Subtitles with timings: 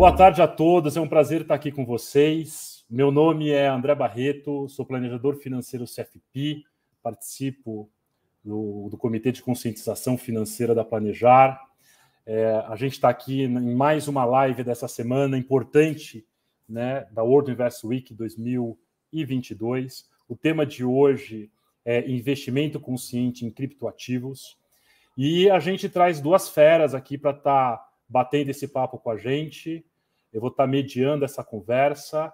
[0.00, 2.86] Boa tarde a todos, é um prazer estar aqui com vocês.
[2.88, 6.64] Meu nome é André Barreto, sou planejador financeiro CFP,
[7.02, 7.86] participo
[8.42, 11.60] do, do Comitê de Conscientização Financeira da Planejar.
[12.24, 16.26] É, a gente está aqui em mais uma live dessa semana importante
[16.66, 20.08] né, da World Invest Week 2022.
[20.26, 21.50] O tema de hoje
[21.84, 24.56] é investimento consciente em criptoativos.
[25.14, 29.18] E a gente traz duas feras aqui para estar tá batendo esse papo com a
[29.18, 29.84] gente.
[30.32, 32.32] Eu vou estar mediando essa conversa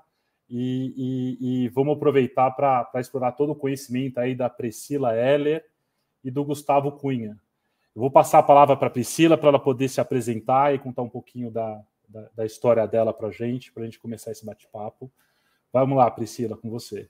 [0.48, 5.64] e, e, e vamos aproveitar para explorar todo o conhecimento aí da Priscila Heller
[6.22, 7.38] e do Gustavo Cunha.
[7.94, 11.02] Eu vou passar a palavra para a Priscila para ela poder se apresentar e contar
[11.02, 14.44] um pouquinho da, da, da história dela para a gente, para a gente começar esse
[14.44, 15.10] bate-papo.
[15.72, 17.08] Vamos lá, Priscila, com você.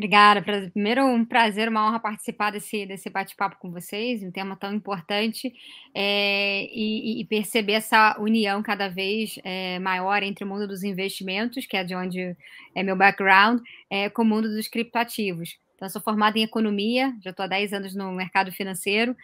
[0.00, 0.40] Obrigada.
[0.72, 5.52] Primeiro, um prazer, uma honra participar desse, desse bate-papo com vocês, um tema tão importante,
[5.94, 11.66] é, e, e, perceber essa união cada vez é, maior entre o mundo dos investimentos,
[11.66, 12.34] que é de onde
[12.74, 13.60] é meu background,
[13.90, 15.58] é, com o mundo dos criptoativos.
[15.76, 19.14] Então, sou formada em economia, já estou há 10 anos no mercado financeiro,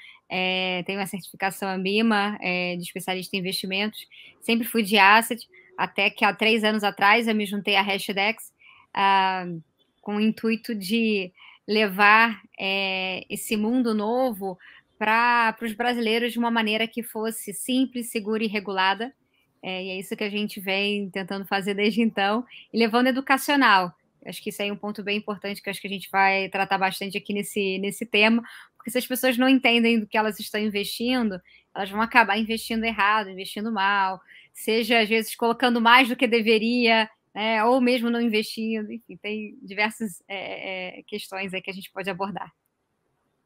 [0.84, 4.06] tenho uma certificação AMBIMA é, de especialista em investimentos,
[4.42, 5.42] sempre fui de asset,
[5.78, 8.52] até que há três anos atrás eu me juntei à Hashdex
[8.94, 9.62] uh,
[10.06, 11.32] com o intuito de
[11.66, 14.56] levar é, esse mundo novo
[14.96, 19.12] para os brasileiros de uma maneira que fosse simples, segura e regulada.
[19.60, 23.92] É, e é isso que a gente vem tentando fazer desde então, e levando educacional.
[24.24, 26.48] Acho que isso aí é um ponto bem importante que acho que a gente vai
[26.50, 28.44] tratar bastante aqui nesse, nesse tema,
[28.76, 31.40] porque se as pessoas não entendem do que elas estão investindo,
[31.74, 34.20] elas vão acabar investindo errado, investindo mal,
[34.52, 39.58] seja às vezes colocando mais do que deveria, né, ou mesmo não investindo, enfim, tem
[39.60, 42.50] diversas é, é, questões aí que a gente pode abordar.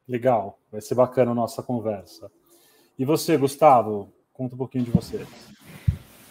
[0.07, 2.31] Legal, vai ser bacana a nossa conversa.
[2.97, 5.27] E você, Gustavo, conta um pouquinho de você.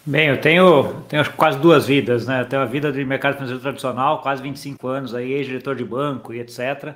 [0.03, 2.41] Bem, eu tenho, tenho quase duas vidas, né?
[2.41, 6.33] Eu tenho a vida de mercado financeiro tradicional, quase 25 anos aí, ex-diretor de banco
[6.33, 6.95] e etc.,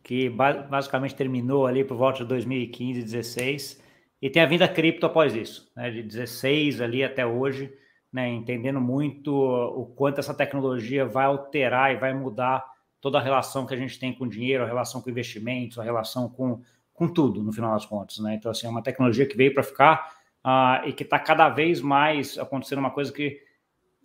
[0.00, 3.82] que basicamente terminou ali por volta de 2015, 16,
[4.22, 5.90] e tem a vida cripto após isso, né?
[5.90, 7.72] De 16 ali até hoje,
[8.14, 8.28] né?
[8.28, 12.64] Entendendo muito o quanto essa tecnologia vai alterar e vai mudar
[13.00, 15.82] toda a relação que a gente tem com o dinheiro, a relação com investimentos, a
[15.82, 18.36] relação com, com tudo, no final das contas, né?
[18.36, 20.14] Então, assim, é uma tecnologia que veio para ficar
[20.44, 23.42] uh, e que está cada vez mais acontecendo uma coisa que,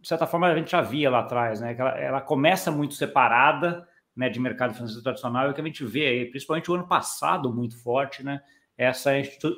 [0.01, 1.75] de certa forma, a gente já via lá atrás, né?
[1.75, 5.85] Que ela, ela começa muito separada né, de mercado financeiro tradicional e que a gente
[5.85, 8.41] vê aí, principalmente o ano passado, muito forte, né?
[8.75, 9.11] Essa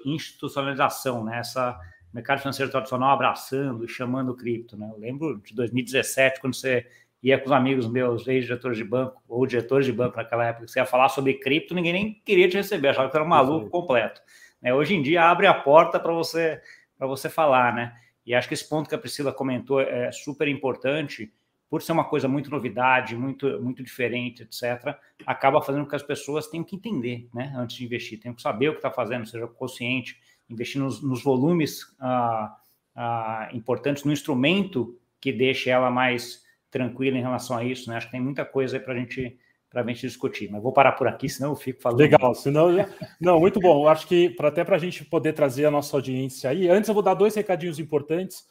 [0.05, 1.39] institucionalização, né?
[1.39, 1.79] Essa
[2.13, 4.89] mercado financeiro tradicional abraçando e chamando o cripto, né?
[4.91, 6.85] Eu lembro de 2017, quando você
[7.23, 10.79] ia com os amigos meus, ex-diretores de banco, ou diretores de banco naquela época, você
[10.79, 14.21] ia falar sobre cripto, ninguém nem queria te receber, achava que era um maluco completo.
[14.61, 14.73] Né?
[14.73, 16.61] Hoje em dia abre a porta para você
[16.97, 17.95] para você falar, né?
[18.23, 21.33] E acho que esse ponto que a Priscila comentou é super importante,
[21.67, 24.95] por ser uma coisa muito novidade, muito muito diferente, etc.
[25.25, 27.51] Acaba fazendo com que as pessoas tenham que entender, né?
[27.55, 30.19] Antes de investir, tenham que saber o que está fazendo, seja consciente,
[30.51, 32.57] investir nos, nos volumes ah,
[32.95, 37.97] ah, importantes, no instrumento que deixe ela mais tranquila em relação a isso, né?
[37.97, 39.37] Acho que tem muita coisa para a gente
[39.69, 40.51] para a gente discutir.
[40.51, 41.99] Mas vou parar por aqui, senão eu fico falando.
[41.99, 42.67] Legal, senão.
[43.19, 43.87] Não, muito bom.
[43.87, 46.67] Acho que pra, até para a gente poder trazer a nossa audiência aí.
[46.69, 48.45] Antes, eu vou dar dois recadinhos importantes.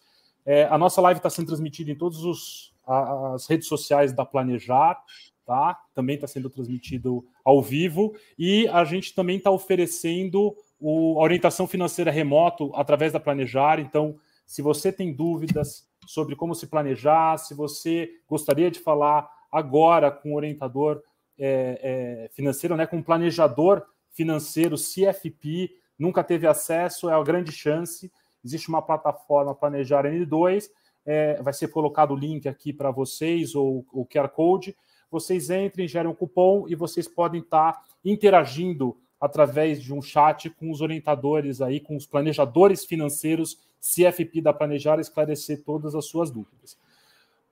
[0.47, 2.19] É, a nossa live está sendo transmitida em todas
[2.87, 4.99] as redes sociais da Planejar,
[5.45, 5.79] tá?
[5.95, 8.15] Também está sendo transmitido ao vivo.
[8.39, 13.79] E a gente também está oferecendo o, a orientação financeira remoto através da Planejar.
[13.79, 20.11] Então, se você tem dúvidas sobre como se planejar, se você gostaria de falar agora
[20.11, 21.03] com o orientador
[21.39, 27.53] é, é, financeiro, né, com um planejador financeiro, CFP, nunca teve acesso, é uma grande
[27.53, 28.11] chance.
[28.45, 30.69] Existe uma plataforma Planejar N2,
[31.05, 34.77] é, vai ser colocado o link aqui para vocês, ou o QR Code.
[35.11, 40.49] Vocês entrem, gerem um cupom e vocês podem estar tá interagindo através de um chat
[40.51, 46.31] com os orientadores aí, com os planejadores financeiros CFP da Planejar, esclarecer todas as suas
[46.31, 46.79] dúvidas.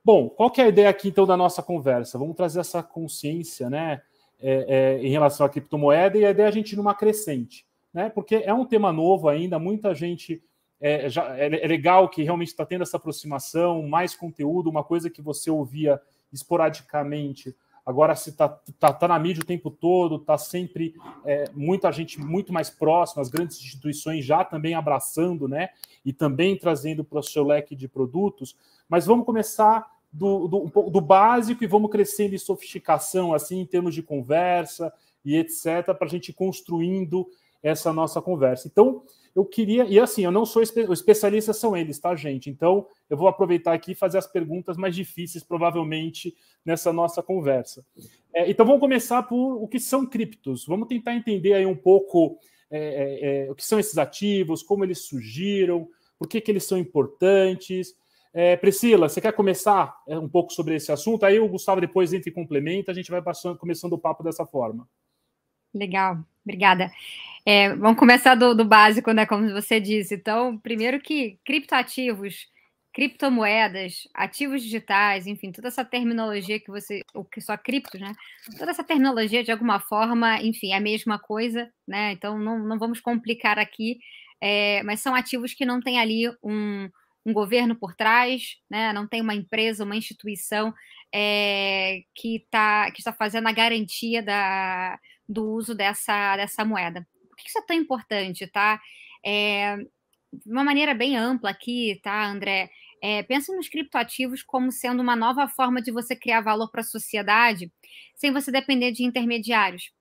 [0.05, 2.19] Bom, qual que é a ideia aqui então da nossa conversa?
[2.19, 4.01] Vamos trazer essa consciência, né,
[4.41, 8.09] é, é, em relação à criptomoeda e a ideia é a gente numa crescente, né?
[8.09, 10.43] Porque é um tema novo ainda, muita gente
[10.81, 15.11] é, já, é, é legal que realmente está tendo essa aproximação, mais conteúdo, uma coisa
[15.11, 16.01] que você ouvia
[16.33, 17.55] esporadicamente.
[17.89, 20.95] Agora se está tá, tá na mídia o tempo todo, está sempre
[21.25, 25.71] é, muita gente muito mais próxima, as grandes instituições já também abraçando, né?
[26.05, 28.55] E também trazendo para o seu leque de produtos.
[28.91, 33.95] Mas vamos começar do, do, do básico e vamos crescendo em sofisticação, assim, em termos
[33.95, 34.93] de conversa
[35.25, 37.27] e etc., para a gente ir construindo
[37.63, 38.69] essa nossa conversa.
[38.69, 39.03] Então,
[39.35, 42.51] eu queria, e assim, eu não sou os especialistas são eles, tá, gente?
[42.51, 46.35] Então, eu vou aproveitar aqui e fazer as perguntas mais difíceis, provavelmente,
[46.65, 47.85] nessa nossa conversa.
[48.35, 50.67] É, então, vamos começar por o que são criptos.
[50.67, 52.39] Vamos tentar entender aí um pouco
[52.71, 55.89] é, é, é, o que são esses ativos, como eles surgiram,
[56.19, 57.95] por que, que eles são importantes.
[58.33, 61.25] É, Priscila, você quer começar é, um pouco sobre esse assunto?
[61.25, 64.45] Aí o Gustavo depois entra e complementa, a gente vai passando, começando o papo dessa
[64.45, 64.87] forma.
[65.75, 66.91] Legal, obrigada.
[67.51, 69.25] É, vamos começar do, do, básico, né?
[69.25, 70.15] Como você disse.
[70.15, 72.47] Então, primeiro que criptoativos,
[72.93, 78.13] criptomoedas, ativos digitais, enfim, toda essa terminologia que você, o que só cripto, né?
[78.59, 82.13] Toda essa terminologia, de alguma forma, enfim, é a mesma coisa, né?
[82.13, 83.99] Então, não, não vamos complicar aqui,
[84.43, 86.91] é, mas são ativos que não tem ali um,
[87.25, 88.93] um governo por trás, né?
[88.93, 90.75] Não tem uma empresa, uma instituição
[91.15, 94.99] é, que, tá, que está fazendo a garantia da
[95.29, 97.07] do uso dessa, dessa moeda.
[97.39, 98.81] Por que isso é tão importante, tá?
[99.25, 102.69] É, de uma maneira bem ampla aqui, tá, André?
[103.01, 106.85] É, pensa nos criptoativos como sendo uma nova forma de você criar valor para a
[106.85, 107.73] sociedade
[108.17, 109.93] sem você depender de intermediários.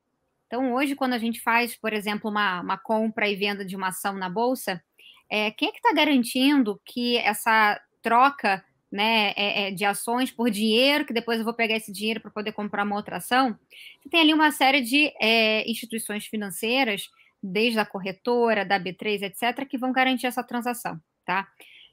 [0.48, 3.90] Então, hoje, quando a gente faz, por exemplo, uma, uma compra e venda de uma
[3.90, 4.82] ação na Bolsa,
[5.30, 10.50] é, quem é que está garantindo que essa troca né, é, é, de ações por
[10.50, 13.58] dinheiro, que depois eu vou pegar esse dinheiro para poder comprar uma outra ação.
[14.02, 17.10] Você tem ali uma série de é, instituições financeiras,
[17.42, 21.48] desde a corretora, da B3, etc., que vão garantir essa transação, tá?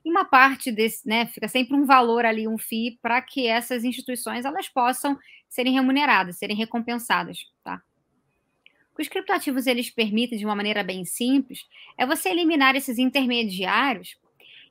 [0.05, 3.85] E uma parte desse, né, fica sempre um valor ali, um FII, para que essas
[3.85, 5.19] instituições elas possam
[5.49, 7.81] serem remuneradas, serem recompensadas, tá?
[8.93, 11.67] O que os criptoativos eles permitem de uma maneira bem simples
[11.99, 14.17] é você eliminar esses intermediários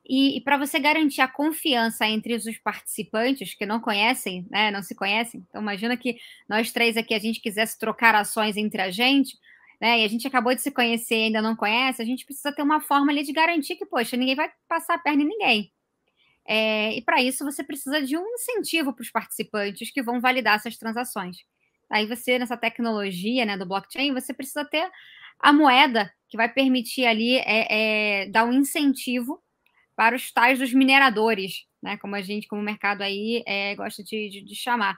[0.07, 4.83] e, e para você garantir a confiança entre os participantes que não conhecem, né, não
[4.83, 5.45] se conhecem.
[5.49, 6.17] Então, imagina que
[6.47, 9.37] nós três aqui a gente quisesse trocar ações entre a gente,
[9.83, 12.53] né, e a gente acabou de se conhecer e ainda não conhece, a gente precisa
[12.53, 15.73] ter uma forma ali de garantir que, poxa, ninguém vai passar a perna em ninguém.
[16.45, 20.55] É, e para isso você precisa de um incentivo para os participantes que vão validar
[20.55, 21.39] essas transações.
[21.89, 24.89] Aí você, nessa tecnologia né, do blockchain, você precisa ter
[25.37, 29.43] a moeda que vai permitir ali é, é, dar um incentivo
[29.97, 31.97] para os tais dos mineradores, né?
[31.97, 34.97] Como a gente, como o mercado aí é, gosta de, de, de, chamar.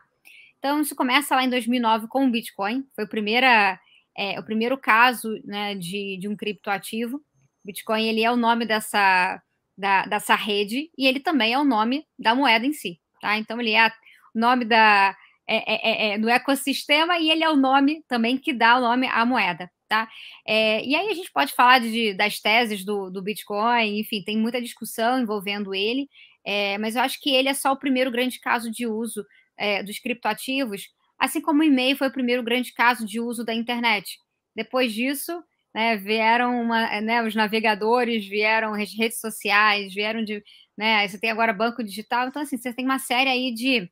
[0.59, 2.85] Então, isso começa lá em 2009 com o Bitcoin.
[2.95, 3.79] Foi o, primeira,
[4.17, 7.21] é, o primeiro caso né, de, de um criptoativo.
[7.63, 9.41] Bitcoin ele é o nome dessa,
[9.77, 12.99] da, dessa rede e ele também é o nome da moeda em si.
[13.21, 13.37] Tá?
[13.37, 15.15] Então, ele é o nome da,
[15.47, 19.07] é, é, é, do ecossistema e ele é o nome também que dá o nome
[19.07, 19.69] à moeda.
[19.87, 20.09] Tá?
[20.47, 24.37] É, e aí a gente pode falar de, das teses do, do Bitcoin, enfim, tem
[24.37, 26.09] muita discussão envolvendo ele,
[26.43, 29.23] é, mas eu acho que ele é só o primeiro grande caso de uso
[29.57, 30.87] é, dos criptoativos,
[31.19, 34.17] assim como o e-mail foi o primeiro grande caso de uso da internet.
[34.55, 40.43] Depois disso, né, vieram uma, né, os navegadores, vieram as redes sociais, vieram de.
[40.77, 43.89] Né, você tem agora banco digital, então assim, você tem uma série aí de,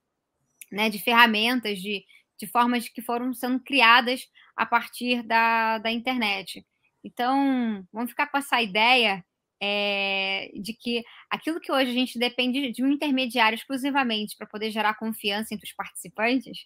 [0.72, 2.04] né, de ferramentas, de,
[2.40, 6.66] de formas que foram sendo criadas a partir da, da internet.
[7.04, 9.24] Então, vamos ficar com essa ideia
[9.62, 14.72] é, de que aquilo que hoje a gente depende de um intermediário exclusivamente para poder
[14.72, 16.58] gerar confiança entre os participantes,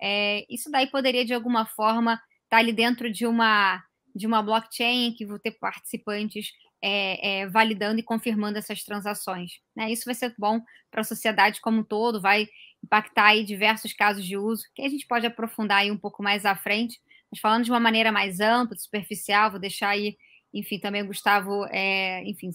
[0.00, 3.82] é, isso daí poderia, de alguma forma, estar tá ali dentro de uma,
[4.14, 6.50] de uma blockchain que vão ter participantes
[6.82, 9.52] é, é, validando e confirmando essas transações.
[9.74, 9.90] Né?
[9.90, 12.48] Isso vai ser bom para a sociedade como um todo, vai
[12.82, 16.44] impactar aí diversos casos de uso, que a gente pode aprofundar aí um pouco mais
[16.44, 20.16] à frente, mas falando de uma maneira mais ampla, superficial, vou deixar aí,
[20.52, 22.50] enfim, também o Gustavo, é, enfim,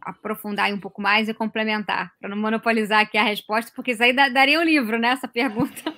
[0.00, 4.02] aprofundar aí um pouco mais e complementar, para não monopolizar aqui a resposta, porque isso
[4.02, 5.93] aí daria um livro, né, essa pergunta.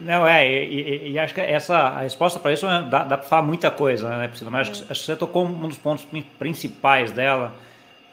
[0.00, 3.28] Não, é, e, e, acho que essa a resposta para isso é, dá, dá para
[3.28, 4.50] falar muita coisa, né, Priscila?
[4.50, 6.06] Mas acho, que, acho que você tocou um dos pontos
[6.38, 7.54] principais dela,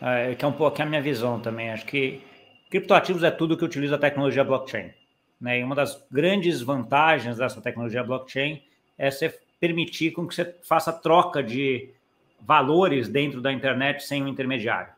[0.01, 1.71] é, que é um pouco que é a minha visão também.
[1.71, 2.21] Acho que
[2.69, 4.91] criptoativos é tudo que utiliza a tecnologia blockchain.
[5.39, 5.59] Né?
[5.59, 8.61] E uma das grandes vantagens dessa tecnologia blockchain
[8.97, 11.89] é você permitir com que você faça troca de
[12.41, 14.91] valores dentro da internet sem um intermediário.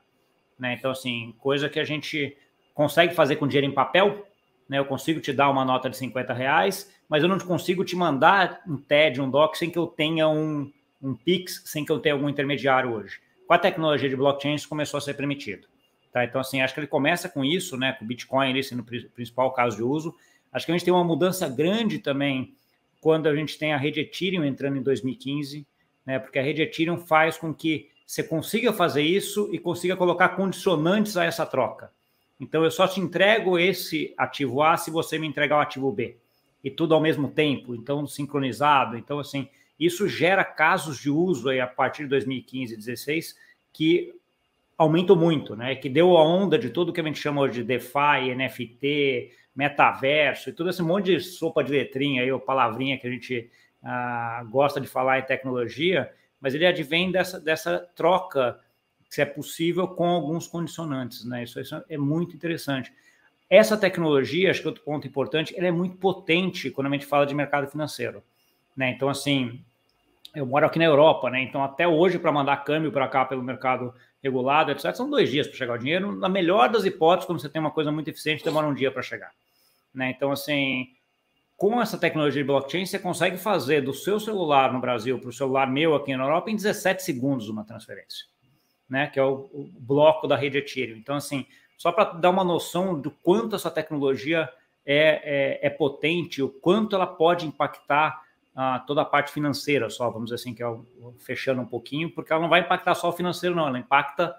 [0.58, 0.74] Né?
[0.74, 2.36] Então, assim, coisa que a gente
[2.74, 4.26] consegue fazer com dinheiro em papel,
[4.70, 4.78] né?
[4.78, 8.62] Eu consigo te dar uma nota de 50 reais, mas eu não consigo te mandar
[8.68, 10.72] um TED, um DOC, sem que eu tenha um,
[11.02, 13.20] um PIX, sem que eu tenha algum intermediário hoje.
[13.48, 15.68] Com a tecnologia de blockchain, isso começou a ser permitido.
[16.14, 16.24] Tá?
[16.24, 17.94] Então, assim, acho que ele começa com isso, né?
[17.94, 20.16] Com o Bitcoin ali sendo o principal caso de uso.
[20.52, 22.56] Acho que a gente tem uma mudança grande também
[23.02, 25.66] quando a gente tem a rede Ethereum entrando em 2015,
[26.06, 26.20] né?
[26.20, 31.16] Porque a rede Ethereum faz com que você consiga fazer isso e consiga colocar condicionantes
[31.16, 31.92] a essa troca.
[32.40, 36.18] Então eu só te entrego esse ativo A se você me entregar o ativo B.
[36.64, 38.98] E tudo ao mesmo tempo, então sincronizado.
[38.98, 43.38] Então, assim, Isso gera casos de uso aí a partir de 2015 e 2016
[43.72, 44.14] que
[44.78, 45.76] aumentou muito, né?
[45.76, 50.54] Que deu a onda de tudo que a gente chama de DeFi, NFT, metaverso e
[50.54, 53.50] todo esse monte de sopa de letrinha aí, ou palavrinha que a gente
[53.84, 58.60] ah, gosta de falar em tecnologia, mas ele advém dessa, dessa troca
[59.10, 61.44] se é possível com alguns condicionantes, né?
[61.44, 62.94] Isso, isso, é muito interessante.
[63.50, 67.26] Essa tecnologia, acho que outro ponto importante, ela é muito potente quando a gente fala
[67.26, 68.24] de mercado financeiro,
[68.78, 68.92] né?
[68.92, 69.60] Então, assim,
[70.36, 71.42] eu moro aqui na Europa, né?
[71.42, 75.48] Então, até hoje, para mandar câmbio para cá pelo mercado regulado, etc., são dois dias
[75.48, 76.16] para chegar o dinheiro.
[76.16, 79.02] Na melhor das hipóteses, quando você tem uma coisa muito eficiente, demora um dia para
[79.02, 79.32] chegar,
[79.94, 80.12] né?
[80.16, 80.88] Então, assim,
[81.58, 85.34] com essa tecnologia de blockchain, você consegue fazer do seu celular no Brasil para o
[85.34, 88.26] celular meu aqui na Europa em 17 segundos uma transferência,
[88.90, 89.08] né?
[89.08, 90.98] Que é o, o bloco da rede Ethereum.
[90.98, 91.46] Então, assim,
[91.78, 94.50] só para dar uma noção do quanto essa tecnologia
[94.86, 98.22] é, é, é potente, o quanto ela pode impactar
[98.56, 100.86] ah, toda a parte financeira, só vamos dizer assim, que é o,
[101.20, 104.36] fechando um pouquinho, porque ela não vai impactar só o financeiro, não, ela impacta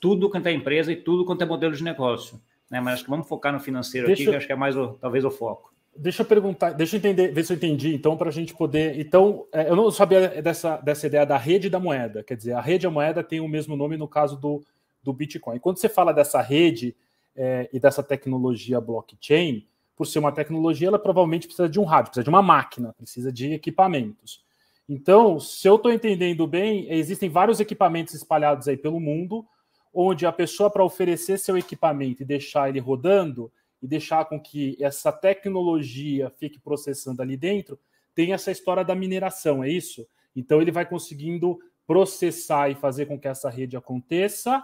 [0.00, 2.40] tudo quanto é empresa e tudo quanto é modelo de negócio.
[2.70, 2.80] Né?
[2.80, 4.94] Mas acho que vamos focar no financeiro Deixa aqui, que acho que é mais o,
[5.00, 5.74] talvez o foco.
[6.02, 8.98] Deixa eu perguntar, deixa eu entender, ver se eu entendi, então, para a gente poder.
[8.98, 12.22] Então, é, eu não sabia dessa, dessa ideia da rede da moeda.
[12.22, 14.64] Quer dizer, a rede da moeda tem o mesmo nome no caso do,
[15.02, 15.58] do Bitcoin.
[15.58, 16.96] Quando você fala dessa rede
[17.36, 22.12] é, e dessa tecnologia blockchain, por ser uma tecnologia, ela provavelmente precisa de um rádio,
[22.12, 24.42] precisa de uma máquina, precisa de equipamentos.
[24.88, 29.44] Então, se eu estou entendendo bem, existem vários equipamentos espalhados aí pelo mundo,
[29.92, 33.52] onde a pessoa, para oferecer seu equipamento e deixar ele rodando,
[33.82, 37.78] e deixar com que essa tecnologia fique processando ali dentro,
[38.14, 40.06] tem essa história da mineração, é isso?
[40.34, 44.62] Então ele vai conseguindo processar e fazer com que essa rede aconteça,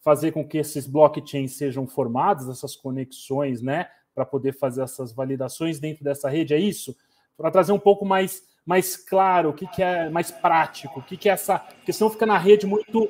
[0.00, 5.78] fazer com que esses blockchains sejam formados, essas conexões, né, para poder fazer essas validações
[5.78, 6.96] dentro dessa rede, é isso?
[7.36, 11.16] Para trazer um pouco mais, mais claro, o que, que é mais prático, o que,
[11.16, 11.58] que é essa.
[11.58, 13.08] Porque senão fica na rede muito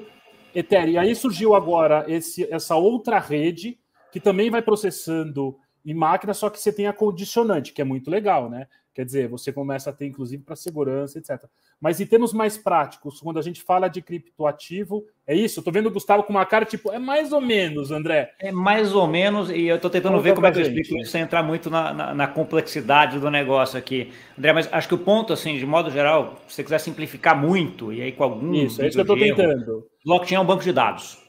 [0.54, 0.92] etéreo.
[0.92, 3.78] E aí surgiu agora esse, essa outra rede
[4.14, 8.08] que também vai processando em máquina, só que você tem a condicionante, que é muito
[8.08, 8.68] legal, né?
[8.94, 11.46] Quer dizer, você começa a ter, inclusive, para segurança, etc.
[11.80, 15.58] Mas em termos mais práticos, quando a gente fala de criptoativo, é isso?
[15.58, 18.32] Eu tô vendo o Gustavo com uma cara tipo, é mais ou menos, André.
[18.38, 20.96] É mais ou menos, e eu tô tentando Conta ver como é que eu explico
[20.96, 24.12] isso sem entrar muito na, na, na, complexidade do negócio aqui.
[24.38, 27.92] André, mas acho que o ponto, assim, de modo geral, se você quiser simplificar muito,
[27.92, 28.54] e aí com algum.
[28.54, 29.84] Isso, é isso que eu tô tentando.
[30.06, 31.23] Blockchain é um banco de dados.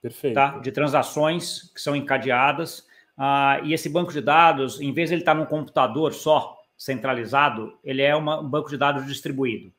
[0.00, 0.34] Perfeito.
[0.34, 0.58] Tá?
[0.58, 2.86] De transações que são encadeadas.
[3.16, 7.78] Ah, e esse banco de dados, em vez de ele estar num computador só, centralizado,
[7.84, 9.70] ele é uma, um banco de dados distribuído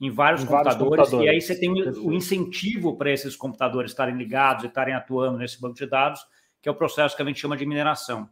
[0.00, 2.06] em vários, em computadores, vários computadores, e aí você tem Perfeito.
[2.06, 6.20] o incentivo para esses computadores estarem ligados e estarem atuando nesse banco de dados,
[6.60, 8.28] que é o processo que a gente chama de mineração,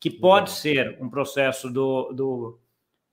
[0.00, 2.60] que pode ser um processo do, do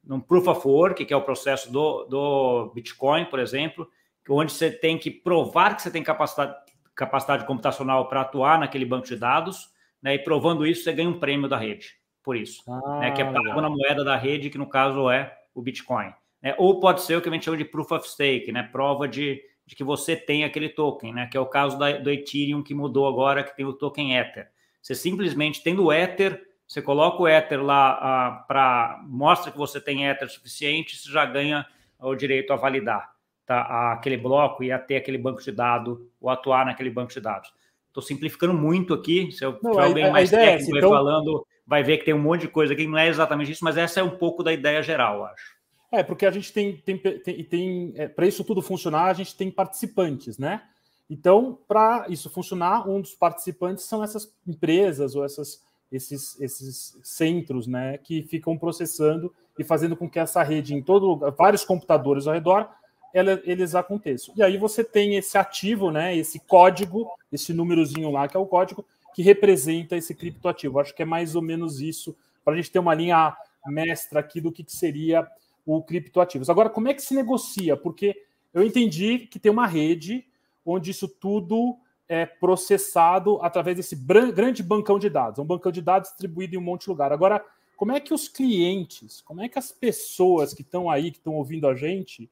[0.09, 3.87] um proof of work, que é o processo do, do Bitcoin, por exemplo,
[4.29, 6.55] onde você tem que provar que você tem capacidade,
[6.99, 9.69] capacidade computacional para atuar naquele banco de dados,
[10.01, 10.15] né?
[10.15, 13.11] E provando isso, você ganha um prêmio da rede, por isso, ah, né?
[13.11, 13.61] Que é pago legal.
[13.61, 16.13] na moeda da rede, que no caso é o Bitcoin.
[16.41, 16.53] Né?
[16.57, 18.63] Ou pode ser o que a gente chama de proof of stake, né?
[18.63, 21.27] Prova de, de que você tem aquele token, né?
[21.27, 24.49] Que é o caso da, do Ethereum que mudou agora, que tem o token Ether.
[24.81, 29.79] Você simplesmente tendo o Ether, você coloca o Ether lá ah, para mostra que você
[29.79, 31.65] tem Ether suficiente, você já ganha
[31.97, 33.09] o direito a validar
[33.49, 37.19] tá, aquele bloco e a ter aquele banco de dados ou atuar naquele banco de
[37.19, 37.51] dados.
[37.87, 39.31] Estou simplificando muito aqui.
[39.31, 40.91] Se eu não, tiver alguém mais é técnico então...
[40.91, 43.75] falando, vai ver que tem um monte de coisa aqui, não é exatamente isso, mas
[43.75, 45.57] essa é um pouco da ideia geral, acho.
[45.91, 49.35] É, porque a gente tem, tem, tem, tem é, para isso tudo funcionar, a gente
[49.35, 50.61] tem participantes, né?
[51.09, 57.65] Então, para isso funcionar, um dos participantes são essas empresas ou essas, esses, esses centros,
[57.65, 62.35] né, que ficam processando e fazendo com que essa rede em todo vários computadores ao
[62.35, 62.69] redor
[63.13, 64.33] ela, eles aconteçam.
[64.37, 68.45] E aí você tem esse ativo, né, esse código, esse númerozinho lá, que é o
[68.45, 70.79] código, que representa esse criptoativo.
[70.79, 73.35] Acho que é mais ou menos isso, para a gente ter uma linha
[73.67, 75.27] mestra aqui do que, que seria
[75.65, 76.49] o criptoativos.
[76.49, 77.75] Agora, como é que se negocia?
[77.75, 78.15] Porque
[78.53, 80.25] eu entendi que tem uma rede
[80.65, 86.09] onde isso tudo é processado através desse grande bancão de dados, um bancão de dados
[86.09, 87.11] distribuído em um monte de lugar.
[87.11, 87.43] Agora,
[87.77, 91.35] como é que os clientes, como é que as pessoas que estão aí, que estão
[91.35, 92.29] ouvindo a gente,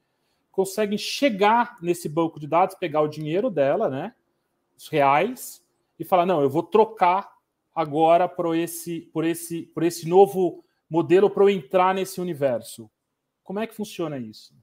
[0.58, 4.16] conseguem chegar nesse banco de dados, pegar o dinheiro dela, né,
[4.76, 5.64] os reais,
[6.00, 7.32] e falar: não, eu vou trocar
[7.76, 12.90] agora por esse, por esse, por esse novo modelo para eu entrar nesse universo.
[13.44, 14.56] Como é que funciona isso?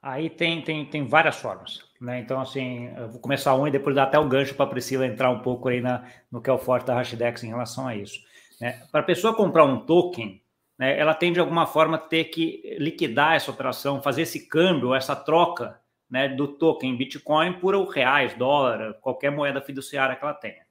[0.00, 1.82] Aí tem, tem, tem várias formas.
[2.00, 2.20] Né?
[2.20, 5.04] Então, assim, eu vou começar um e depois dar até o gancho para a Priscila
[5.04, 7.96] entrar um pouco aí na, no que é o forte da Hashdex em relação a
[7.96, 8.20] isso.
[8.60, 8.86] Né?
[8.92, 10.40] Para a pessoa comprar um token,
[10.78, 15.16] né, ela tem de alguma forma ter que liquidar essa operação, fazer esse câmbio, essa
[15.16, 20.62] troca né, do token Bitcoin por reais, dólar, qualquer moeda fiduciária que ela tenha.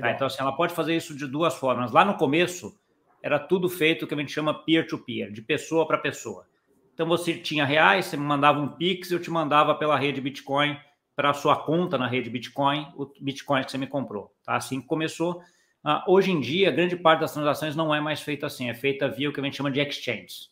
[0.00, 0.10] Tá?
[0.10, 1.92] Então, assim, ela pode fazer isso de duas formas.
[1.92, 2.78] Lá no começo,
[3.22, 6.46] era tudo feito que a gente chama peer-to-peer, -peer, de pessoa para pessoa.
[6.94, 10.78] Então, você tinha reais, você me mandava um Pix, eu te mandava pela rede Bitcoin
[11.14, 14.34] para a sua conta na rede Bitcoin, o Bitcoin que você me comprou.
[14.44, 14.56] Tá?
[14.56, 15.42] Assim que começou.
[15.86, 19.08] Uh, hoje em dia, grande parte das transações não é mais feita assim, é feita
[19.08, 20.50] via o que a gente chama de exchanges,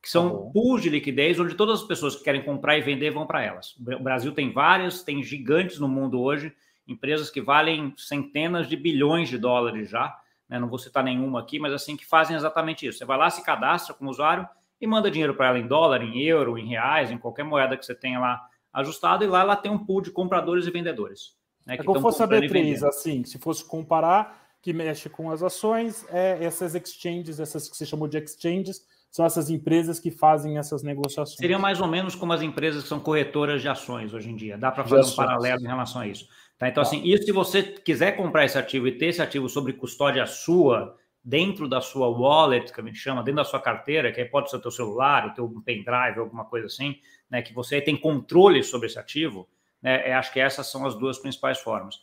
[0.00, 3.10] que são tá pools de liquidez onde todas as pessoas que querem comprar e vender
[3.10, 3.76] vão para elas.
[3.76, 6.50] O Brasil tem várias, tem gigantes no mundo hoje,
[6.88, 10.18] empresas que valem centenas de bilhões de dólares já,
[10.48, 10.58] né?
[10.58, 12.96] não vou citar nenhuma aqui, mas assim, que fazem exatamente isso.
[12.96, 14.48] Você vai lá, se cadastra como usuário
[14.80, 17.84] e manda dinheiro para ela em dólar, em euro, em reais, em qualquer moeda que
[17.84, 21.36] você tenha lá ajustado, e lá ela tem um pool de compradores e vendedores.
[21.66, 26.06] Né, é como fosse a B3, assim, se fosse comparar, que mexe com as ações,
[26.10, 30.82] é essas exchanges, essas que você chamou de exchanges, são essas empresas que fazem essas
[30.82, 31.36] negociações.
[31.36, 34.56] Seria mais ou menos como as empresas que são corretoras de ações hoje em dia.
[34.56, 36.28] Dá para fazer um paralelo em relação a isso.
[36.56, 36.68] Tá?
[36.68, 36.88] Então, tá.
[36.88, 40.96] assim, e se você quiser comprar esse ativo e ter esse ativo sobre custódia sua,
[41.24, 44.48] dentro da sua wallet, que a gente chama, dentro da sua carteira, que aí pode
[44.48, 46.96] ser o teu celular, o teu pendrive, alguma coisa assim,
[47.28, 49.48] né, que você tem controle sobre esse ativo,
[49.82, 51.96] né, é, acho que essas são as duas principais formas.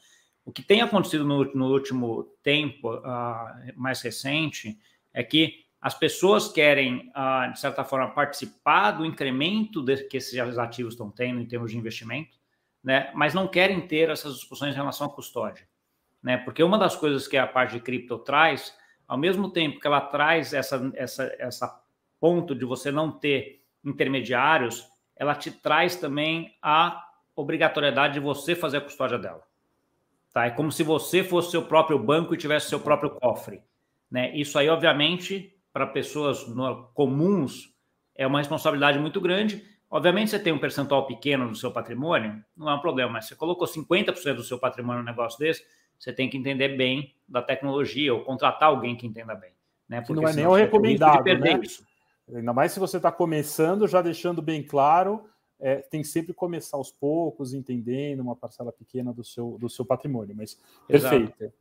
[0.48, 4.80] O que tem acontecido no, no último tempo, uh, mais recente,
[5.14, 10.58] é que as pessoas querem, uh, de certa forma, participar do incremento de, que esses
[10.58, 12.38] ativos estão tendo em termos de investimento,
[12.82, 15.68] né, mas não querem ter essas discussões em relação à custódia.
[16.24, 18.74] Né, porque uma das coisas que a parte de cripto traz,
[19.06, 21.84] ao mesmo tempo que ela traz essa, essa, essa
[22.22, 27.04] ponto de você não ter intermediários, ela te traz também a
[27.36, 29.47] obrigatoriedade de você fazer a custódia dela.
[30.38, 30.46] Tá?
[30.46, 33.60] É como se você fosse seu próprio banco e tivesse seu próprio cofre.
[34.10, 34.38] Né?
[34.38, 36.46] Isso aí, obviamente, para pessoas
[36.94, 37.74] comuns,
[38.16, 39.66] é uma responsabilidade muito grande.
[39.90, 43.36] Obviamente, você tem um percentual pequeno do seu patrimônio, não é um problema, mas você
[43.36, 45.66] colocou 50% do seu patrimônio no negócio desse,
[45.98, 49.54] você tem que entender bem da tecnologia ou contratar alguém que entenda bem.
[49.90, 50.02] Né?
[50.02, 51.60] Porque não é nem o recomendado, né?
[51.64, 51.84] Isso.
[52.32, 55.28] Ainda mais se você está começando, já deixando bem claro
[55.60, 59.86] é, tem que sempre começar aos poucos, entendendo uma parcela pequena do seu, do seu
[59.86, 61.34] patrimônio, mas perfeito.
[61.40, 61.54] Exato.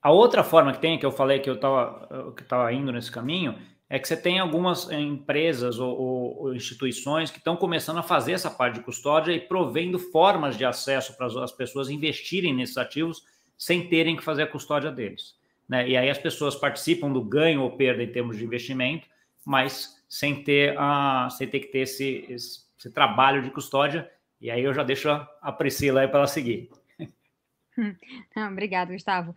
[0.00, 3.10] A outra forma que tem, que eu falei que eu estava que tava indo nesse
[3.10, 3.56] caminho,
[3.88, 8.32] é que você tem algumas empresas ou, ou, ou instituições que estão começando a fazer
[8.32, 13.22] essa parte de custódia e provendo formas de acesso para as pessoas investirem nesses ativos
[13.56, 15.36] sem terem que fazer a custódia deles.
[15.68, 15.90] Né?
[15.90, 19.06] E aí as pessoas participam do ganho ou perda em termos de investimento,
[19.44, 24.10] mas sem ter, a, sem ter que ter esse, esse esse trabalho de custódia.
[24.40, 26.68] E aí eu já deixo a Priscila aí para ela seguir.
[28.50, 29.34] obrigada, Gustavo.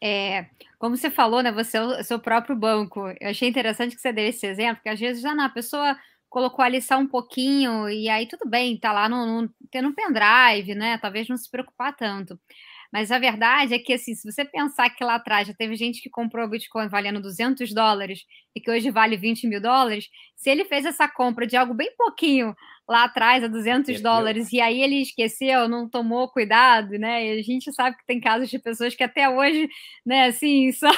[0.00, 0.46] É,
[0.78, 1.52] como você falou, né?
[1.52, 3.08] Você é o seu próprio banco.
[3.20, 5.96] Eu achei interessante que você deu esse exemplo, porque às vezes já não, a pessoa
[6.28, 9.94] colocou a lição um pouquinho, e aí tudo bem, tá lá no, no, tendo um
[9.94, 10.98] pendrive, né?
[10.98, 12.38] Talvez não se preocupar tanto.
[12.92, 16.00] Mas a verdade é que, assim, se você pensar que lá atrás já teve gente
[16.00, 18.24] que comprou o Bitcoin valendo 200 dólares
[18.56, 21.94] e que hoje vale 20 mil dólares, se ele fez essa compra de algo bem
[21.96, 22.54] pouquinho
[22.88, 27.26] lá atrás, a 200 dólares, e aí ele esqueceu, não tomou cuidado, né?
[27.26, 29.68] E a gente sabe que tem casos de pessoas que até hoje,
[30.06, 30.90] né, assim, são,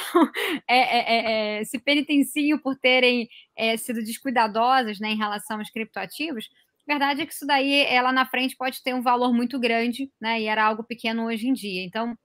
[0.68, 5.70] é, é, é, é, se penitenciam por terem é, sido descuidadosas, né, em relação aos
[5.70, 6.48] criptoativos.
[6.90, 10.10] A verdade é que isso daí, ela na frente pode ter um valor muito grande,
[10.20, 10.40] né?
[10.40, 11.84] E era algo pequeno hoje em dia.
[11.84, 12.18] Então,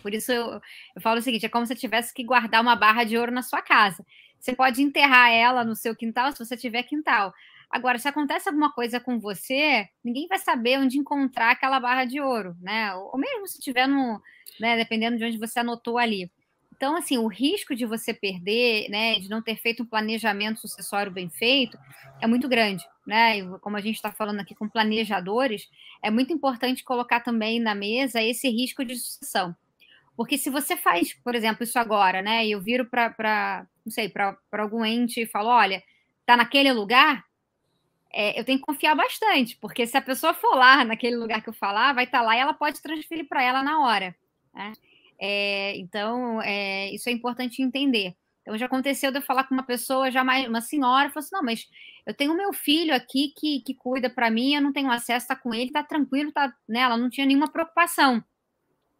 [0.00, 0.58] por isso eu,
[0.96, 3.30] eu falo o seguinte: é como se você tivesse que guardar uma barra de ouro
[3.30, 4.02] na sua casa.
[4.38, 7.30] Você pode enterrar ela no seu quintal se você tiver quintal.
[7.70, 12.22] Agora, se acontece alguma coisa com você, ninguém vai saber onde encontrar aquela barra de
[12.22, 12.94] ouro, né?
[12.94, 14.18] Ou mesmo se tiver no,
[14.58, 16.32] né, dependendo de onde você anotou ali.
[16.80, 21.12] Então, assim, o risco de você perder, né, de não ter feito um planejamento sucessório
[21.12, 21.78] bem feito,
[22.22, 23.36] é muito grande, né?
[23.36, 25.68] E como a gente está falando aqui com planejadores,
[26.02, 29.54] é muito importante colocar também na mesa esse risco de sucessão.
[30.16, 34.08] Porque se você faz, por exemplo, isso agora, né, e eu viro para, não sei,
[34.08, 35.82] para algum ente e falo, olha,
[36.24, 37.26] tá naquele lugar,
[38.10, 41.50] é, eu tenho que confiar bastante, porque se a pessoa for lá naquele lugar que
[41.50, 44.16] eu falar, vai estar tá lá e ela pode transferir para ela na hora.
[44.54, 44.72] Né?
[45.20, 48.14] É, então, é, isso é importante entender.
[48.42, 51.36] Então, já aconteceu de eu falar com uma pessoa, já mais, uma senhora, falou assim:
[51.36, 51.68] não, mas
[52.06, 55.36] eu tenho meu filho aqui que, que cuida para mim, eu não tenho acesso, está
[55.36, 56.80] com ele, está tranquilo, tá, né?
[56.80, 58.24] ela não tinha nenhuma preocupação.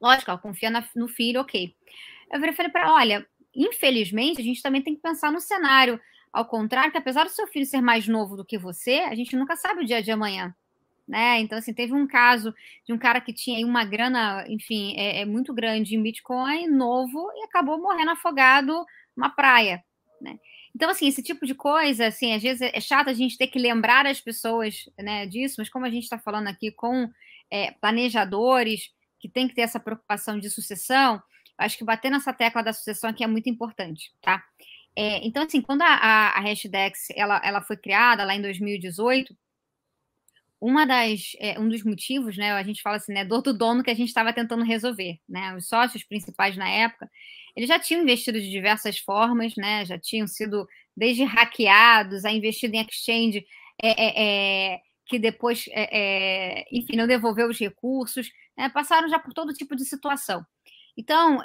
[0.01, 1.75] Lógico, ela confia na, no filho, ok.
[2.33, 6.01] Eu falei para olha, infelizmente, a gente também tem que pensar no cenário
[6.33, 9.35] ao contrário, que apesar do seu filho ser mais novo do que você, a gente
[9.37, 10.55] nunca sabe o dia de amanhã.
[11.11, 11.41] Né?
[11.41, 12.55] Então, assim, teve um caso
[12.87, 17.29] de um cara que tinha uma grana, enfim, é, é muito grande em Bitcoin, novo,
[17.35, 19.83] e acabou morrendo afogado numa praia.
[20.23, 20.39] Né?
[20.73, 23.59] Então, assim, esse tipo de coisa, assim, às vezes é chato a gente ter que
[23.59, 27.11] lembrar as pessoas né, disso, mas como a gente está falando aqui com
[27.51, 31.21] é, planejadores que tem que ter essa preocupação de sucessão,
[31.59, 34.41] acho que bater nessa tecla da sucessão aqui é muito importante, tá?
[34.95, 39.37] É, então, assim, quando a, a, a Hashdex ela, ela foi criada lá em 2018,
[40.61, 43.83] uma das, é, um dos motivos, né, a gente fala assim, né, dor do dono
[43.83, 47.11] que a gente estava tentando resolver, né, os sócios principais na época,
[47.57, 52.77] eles já tinham investido de diversas formas, né, já tinham sido desde hackeados a investido
[52.77, 53.45] em exchange
[53.83, 59.19] é, é, é que depois, é, é, enfim, não devolveu os recursos, né, passaram já
[59.19, 60.45] por todo tipo de situação.
[60.97, 61.39] Então,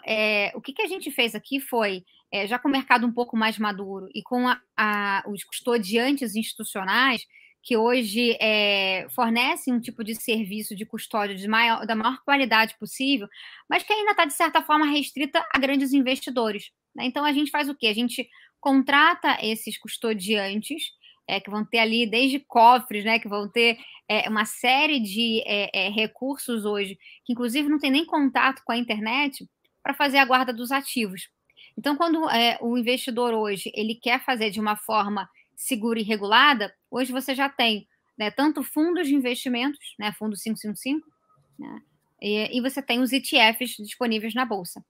[0.53, 2.03] o que, que a gente fez aqui foi,
[2.47, 7.25] já com o mercado um pouco mais maduro e com a, a, os custodiantes institucionais,
[7.65, 12.77] que hoje é, fornecem um tipo de serviço de custódia de maior, da maior qualidade
[12.77, 13.27] possível,
[13.67, 16.69] mas que ainda está, de certa forma, restrita a grandes investidores.
[16.95, 17.05] Né?
[17.05, 17.87] Então, a gente faz o quê?
[17.87, 18.29] A gente
[18.61, 20.83] contrata esses custodiantes,
[21.27, 25.43] é, que vão ter ali desde cofres, né, que vão ter é, uma série de
[25.95, 29.43] recursos hoje, que inclusive não tem nem contato com a internet,
[29.81, 31.29] para fazer a guarda dos ativos.
[31.75, 32.27] Então, quando
[32.61, 37.49] o investidor hoje ele quer fazer de uma forma segura e regulada, hoje você já
[37.49, 37.87] tem
[38.17, 41.07] né, tanto fundos de investimentos, né, fundo 555,
[41.59, 41.81] né,
[42.21, 44.83] e, e, você tem os ETFs disponíveis na bolsa.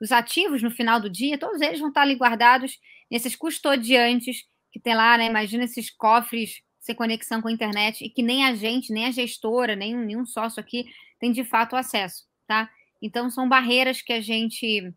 [0.00, 2.78] Os ativos, no final do dia, todos eles vão estar ali guardados
[3.10, 8.08] nesses custodiantes que tem lá, né, imagina esses cofres sem conexão com a internet e
[8.08, 10.86] que nem a gente, nem a gestora, nem nenhum sócio aqui
[11.18, 12.70] tem de fato acesso, tá?
[13.02, 14.92] Então são barreiras que a gente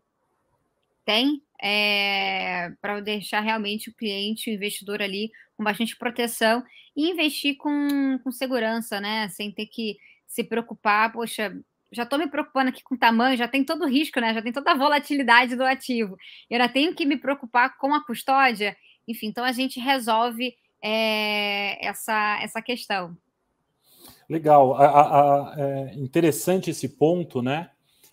[1.04, 6.64] tem é, para deixar realmente o cliente, o investidor ali com bastante proteção
[6.96, 9.28] e investir com, com segurança, né?
[9.28, 11.56] Sem ter que se preocupar, poxa,
[11.92, 14.34] já estou me preocupando aqui com o tamanho, já tem todo o risco, né?
[14.34, 16.16] Já tem toda a volatilidade do ativo.
[16.50, 18.76] Eu ainda tenho que me preocupar com a custódia.
[19.06, 23.16] Enfim, então a gente resolve é, essa, essa questão.
[24.28, 24.74] Legal.
[24.74, 27.70] A, a, a, é interessante esse ponto, né?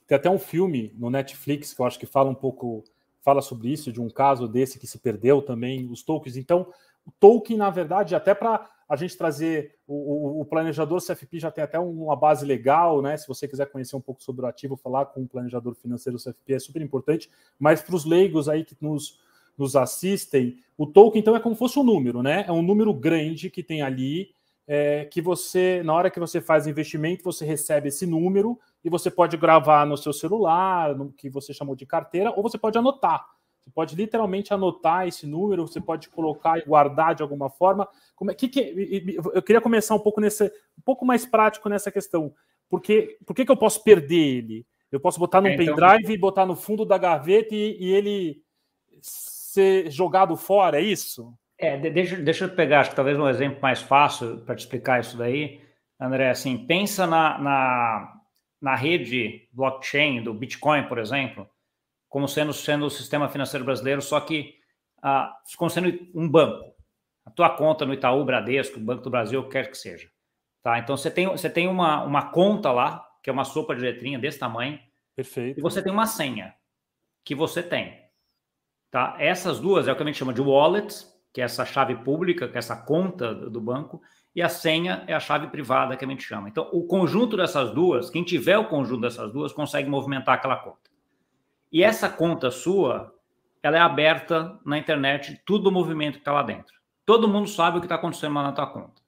[0.07, 2.83] Tem até um filme no Netflix que eu acho que fala um pouco
[3.21, 6.37] fala sobre isso, de um caso desse que se perdeu também, os tokens.
[6.37, 6.67] Então,
[7.05, 11.49] o token, na verdade, até para a gente trazer o, o, o, planejador CFP já
[11.49, 13.15] tem até uma base legal, né?
[13.15, 16.53] Se você quiser conhecer um pouco sobre o ativo, falar com o planejador financeiro CFP
[16.53, 17.29] é super importante.
[17.57, 19.19] Mas para os leigos aí que nos,
[19.57, 22.43] nos assistem, o token então é como se fosse um número, né?
[22.47, 24.33] É um número grande que tem ali,
[24.67, 29.09] é, que você, na hora que você faz investimento, você recebe esse número e você
[29.09, 33.25] pode gravar no seu celular, no que você chamou de carteira, ou você pode anotar.
[33.61, 37.87] Você pode literalmente anotar esse número, você pode colocar e guardar de alguma forma.
[38.15, 41.91] Como é que, que eu queria começar um pouco nesse, um pouco mais prático nessa
[41.91, 42.33] questão.
[42.67, 44.65] Porque por que, que eu posso perder ele?
[44.91, 45.75] Eu posso botar num é, então...
[45.75, 48.41] pendrive, botar no fundo da gaveta e, e ele
[49.01, 51.33] ser jogado fora, é isso?
[51.61, 54.99] É, deixa, deixa eu pegar, acho que talvez um exemplo mais fácil para te explicar
[54.99, 55.61] isso daí,
[55.99, 56.29] André.
[56.29, 58.21] Assim, pensa na, na
[58.61, 61.49] na rede blockchain do Bitcoin, por exemplo,
[62.07, 64.55] como sendo, sendo o sistema financeiro brasileiro, só que
[65.01, 66.71] ah, como sendo um banco.
[67.25, 70.09] A tua conta no Itaú, Bradesco, Banco do Brasil, quer que seja.
[70.61, 70.77] Tá?
[70.77, 74.19] Então você tem, você tem uma, uma conta lá, que é uma sopa de letrinha
[74.19, 74.79] desse tamanho.
[75.15, 75.59] Perfeito.
[75.59, 76.53] E você tem uma senha
[77.23, 77.99] que você tem.
[78.91, 79.15] Tá?
[79.17, 80.93] Essas duas é o que a gente chama de wallet,
[81.33, 84.01] que é essa chave pública, que é essa conta do banco,
[84.35, 86.49] e a senha é a chave privada que a gente chama.
[86.49, 90.89] Então, o conjunto dessas duas, quem tiver o conjunto dessas duas, consegue movimentar aquela conta.
[91.71, 93.13] E essa conta sua,
[93.63, 96.73] ela é aberta na internet, tudo o movimento que está lá dentro.
[97.05, 99.01] Todo mundo sabe o que está acontecendo lá na tua conta.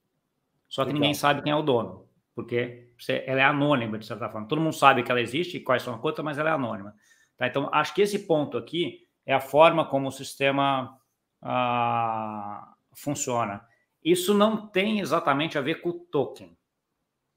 [0.68, 1.02] Só que Legal.
[1.02, 2.90] ninguém sabe quem é o dono, porque
[3.26, 4.48] ela é anônima, de certa forma.
[4.48, 6.96] Todo mundo sabe que ela existe, quais são as contas, mas ela é anônima.
[7.38, 7.48] Tá?
[7.48, 10.98] Então, acho que esse ponto aqui é a forma como o sistema
[11.44, 13.66] ah, funciona.
[14.04, 16.58] Isso não tem exatamente a ver com o token.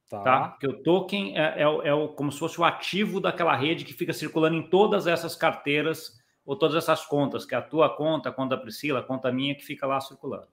[0.08, 0.22] Tá.
[0.22, 0.48] tá?
[0.48, 3.92] Porque o token é, é, é o, como se fosse o ativo daquela rede que
[3.92, 8.28] fica circulando em todas essas carteiras ou todas essas contas, que é a tua conta,
[8.28, 10.46] a conta da Priscila, a conta minha, que fica lá circulando.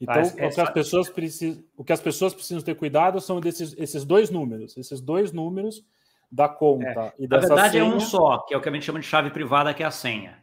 [0.00, 0.46] Então, tá?
[0.46, 4.04] o, que as pessoas precisam, o que as pessoas precisam ter cuidado são desses esses
[4.04, 5.84] dois números, esses dois números
[6.30, 7.14] da conta é.
[7.18, 7.84] e dessa Na verdade, senha...
[7.84, 9.86] é um só, que é o que a gente chama de chave privada, que é
[9.86, 10.38] a senha.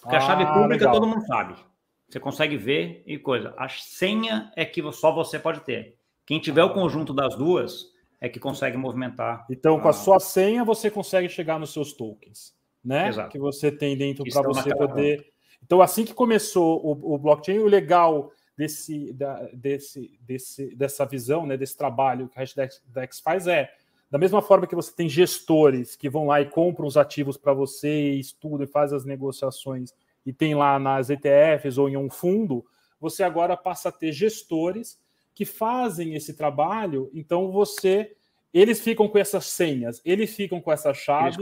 [0.00, 0.94] Porque ah, a chave pública legal.
[0.94, 1.54] todo mundo sabe.
[2.08, 3.54] Você consegue ver e coisa.
[3.56, 5.96] A senha é que só você pode ter.
[6.26, 9.46] Quem tiver o conjunto das duas é que consegue movimentar.
[9.50, 13.08] Então, com a, a sua senha, você consegue chegar nos seus tokens, né?
[13.08, 13.30] Exato.
[13.30, 15.18] Que você tem dentro para você poder.
[15.18, 15.30] Conta.
[15.62, 21.46] Então, assim que começou o, o blockchain, o legal desse, da, desse, desse, dessa visão,
[21.46, 23.70] né, desse trabalho que a Hashdex faz é
[24.10, 27.52] da mesma forma que você tem gestores que vão lá e compram os ativos para
[27.52, 29.92] você, e estudam e fazem as negociações
[30.24, 32.64] e tem lá nas ETFs ou em um fundo,
[33.00, 34.98] você agora passa a ter gestores
[35.34, 38.12] que fazem esse trabalho, então você
[38.52, 41.36] eles ficam com essas senhas, eles ficam com essas chaves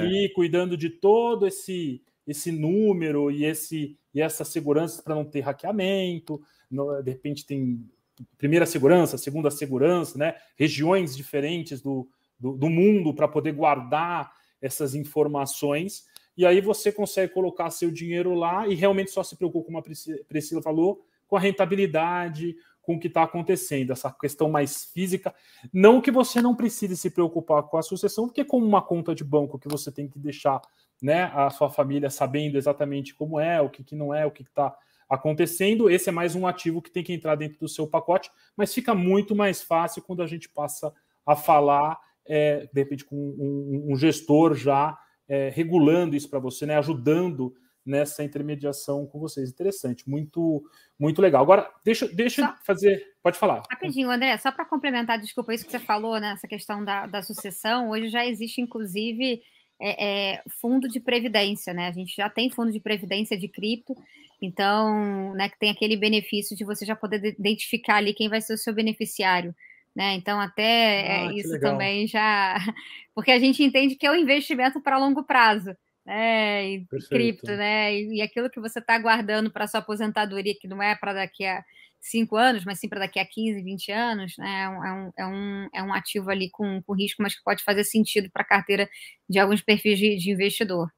[0.00, 5.40] ali cuidando de todo esse esse número e esse e essa segurança para não ter
[5.40, 7.88] hackeamento, no, de repente tem
[8.36, 10.34] primeira segurança, segunda segurança, né?
[10.56, 16.04] Regiões diferentes do, do, do mundo para poder guardar essas informações.
[16.38, 19.82] E aí você consegue colocar seu dinheiro lá e realmente só se preocupa, como a
[19.82, 25.34] Priscila falou, com a rentabilidade, com o que está acontecendo, essa questão mais física.
[25.72, 29.24] Não que você não precise se preocupar com a sucessão, porque como uma conta de
[29.24, 30.62] banco que você tem que deixar
[31.02, 34.44] né, a sua família sabendo exatamente como é, o que, que não é, o que
[34.44, 34.72] está
[35.10, 35.90] acontecendo.
[35.90, 38.94] Esse é mais um ativo que tem que entrar dentro do seu pacote, mas fica
[38.94, 40.94] muito mais fácil quando a gente passa
[41.26, 44.96] a falar, é, de repente, com um, um gestor já
[45.28, 49.50] é, regulando isso para você, né, ajudando nessa intermediação com vocês.
[49.50, 50.62] Interessante, muito
[50.98, 51.42] muito legal.
[51.42, 53.02] Agora, deixa, deixa só, fazer.
[53.22, 53.62] Pode falar.
[53.70, 57.22] Rapidinho, André, só para complementar, desculpa, isso que você falou, né, essa questão da, da
[57.22, 59.40] sucessão, hoje já existe, inclusive,
[59.80, 61.88] é, é, fundo de previdência, né?
[61.88, 63.96] A gente já tem fundo de previdência de cripto,
[64.42, 68.54] então, né, que tem aquele benefício de você já poder identificar ali quem vai ser
[68.54, 69.54] o seu beneficiário.
[69.98, 70.14] Né?
[70.14, 72.54] Então, até é, ah, isso também já.
[73.12, 77.92] Porque a gente entende que é um investimento para longo prazo né, e cripto, né?
[77.92, 81.44] E, e, aquilo que você está guardando para sua aposentadoria, que não é para daqui
[81.44, 81.64] a
[82.00, 84.62] cinco anos, mas sim para daqui a 15, 20 anos, né?
[84.62, 87.64] É um, é um, é um é ativo ali com, com risco, mas que pode
[87.64, 88.88] fazer sentido para a carteira
[89.28, 90.88] de alguns perfis de, de investidor.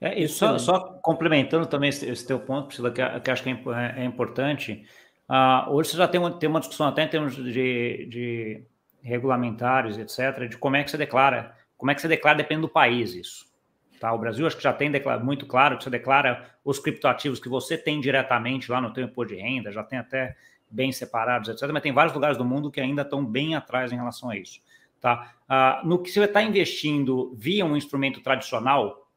[0.00, 3.50] É, e só, só, complementando também esse, esse teu ponto, Priscila, que, que acho que
[3.50, 4.84] é, é, é importante,
[5.32, 8.62] uh, hoje você já tem uma, tem uma discussão até em termos de, de
[9.02, 12.68] regulamentários, etc., de como é que você declara, como é que você declara, depende do
[12.68, 13.50] país isso.
[13.98, 14.12] Tá?
[14.12, 14.90] O Brasil acho que já tem
[15.22, 19.34] muito claro que você declara os criptoativos que você tem diretamente lá no teu imposto
[19.34, 20.36] de renda, já tem até
[20.68, 21.70] bem separados, etc.
[21.72, 24.60] Mas tem vários lugares do mundo que ainda estão bem atrás em relação a isso.
[25.00, 25.34] Tá?
[25.48, 29.08] Ah, no que você está investindo via um instrumento tradicional,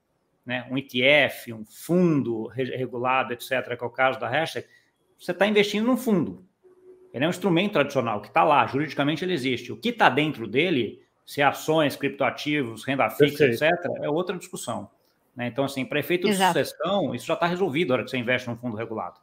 [0.45, 4.67] né, um ETF, um fundo regulado, etc., que é o caso da hashtag,
[5.25, 6.45] você está investindo num fundo.
[7.13, 9.71] Ele é um instrumento tradicional que está lá, juridicamente ele existe.
[9.71, 13.63] O que está dentro dele se é ações, criptoativos, renda fixa, Perfeito.
[13.63, 14.89] etc., é outra discussão.
[15.35, 15.47] Né?
[15.47, 18.47] Então, assim, para efeito de sucessão, isso já está resolvido na hora que você investe
[18.47, 19.19] num fundo regulado.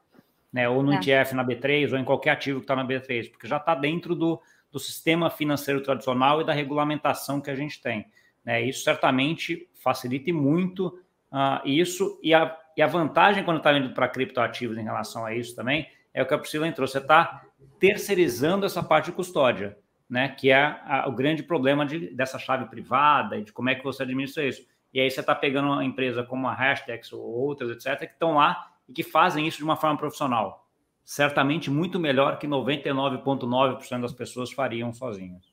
[0.53, 0.69] Né?
[0.69, 0.97] Ou no é.
[0.97, 4.17] ETF na B3, ou em qualquer ativo que está na B3, porque já está dentro
[4.17, 8.07] do, do sistema financeiro tradicional e da regulamentação que a gente tem.
[8.45, 8.63] Né?
[8.63, 10.89] Isso certamente facilita muito
[11.33, 15.35] uh, isso, e a, e a vantagem quando está indo para criptoativos em relação a
[15.35, 16.87] isso também é o que a Priscila entrou.
[16.87, 17.43] Você está
[17.79, 19.77] terceirizando essa parte de custódia
[20.13, 20.29] né?
[20.29, 23.83] Que é a, o grande problema de, dessa chave privada e de como é que
[23.83, 24.63] você administra isso.
[24.93, 28.35] E aí você está pegando uma empresa como a Hashtags ou outras, etc., que estão
[28.35, 30.69] lá e que fazem isso de uma forma profissional.
[31.03, 35.51] Certamente muito melhor que 99,9% das pessoas fariam sozinhas.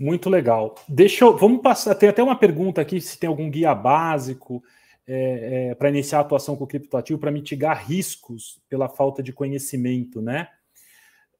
[0.00, 0.74] Muito legal.
[0.88, 1.36] Deixa eu.
[1.36, 1.94] Vamos passar.
[1.96, 4.64] Tem até uma pergunta aqui: se tem algum guia básico
[5.10, 9.32] é, é, para iniciar a atuação com o criptoativo para mitigar riscos pela falta de
[9.32, 10.48] conhecimento, né?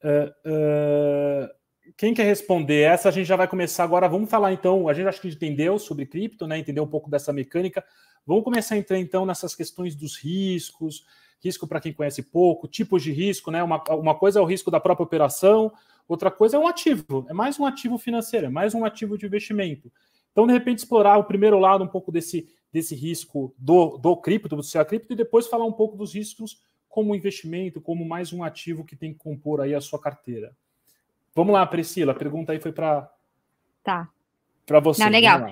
[0.03, 1.59] Uh, uh,
[1.97, 3.11] quem quer responder essa?
[3.11, 4.09] A gente já vai começar agora.
[4.09, 4.89] Vamos falar então.
[4.89, 6.59] A gente acho que entendeu sobre cripto, né?
[6.59, 7.85] Entendeu um pouco dessa mecânica.
[8.27, 11.05] Vamos começar a entrar então nessas questões dos riscos,
[11.43, 13.63] risco para quem conhece pouco, tipos de risco, né?
[13.63, 15.73] Uma, uma coisa é o risco da própria operação,
[16.07, 19.27] outra coisa é um ativo, é mais um ativo financeiro, é mais um ativo de
[19.27, 19.93] investimento.
[20.33, 24.55] Então, de repente, explorar o primeiro lado um pouco desse, desse risco do, do cripto,
[24.55, 28.43] do seu cripto, e depois falar um pouco dos riscos como investimento, como mais um
[28.43, 30.55] ativo que tem que compor aí a sua carteira.
[31.35, 33.11] Vamos lá, Priscila, a pergunta aí foi para
[33.85, 34.09] tá.
[34.83, 35.03] você.
[35.03, 35.51] Não, legal.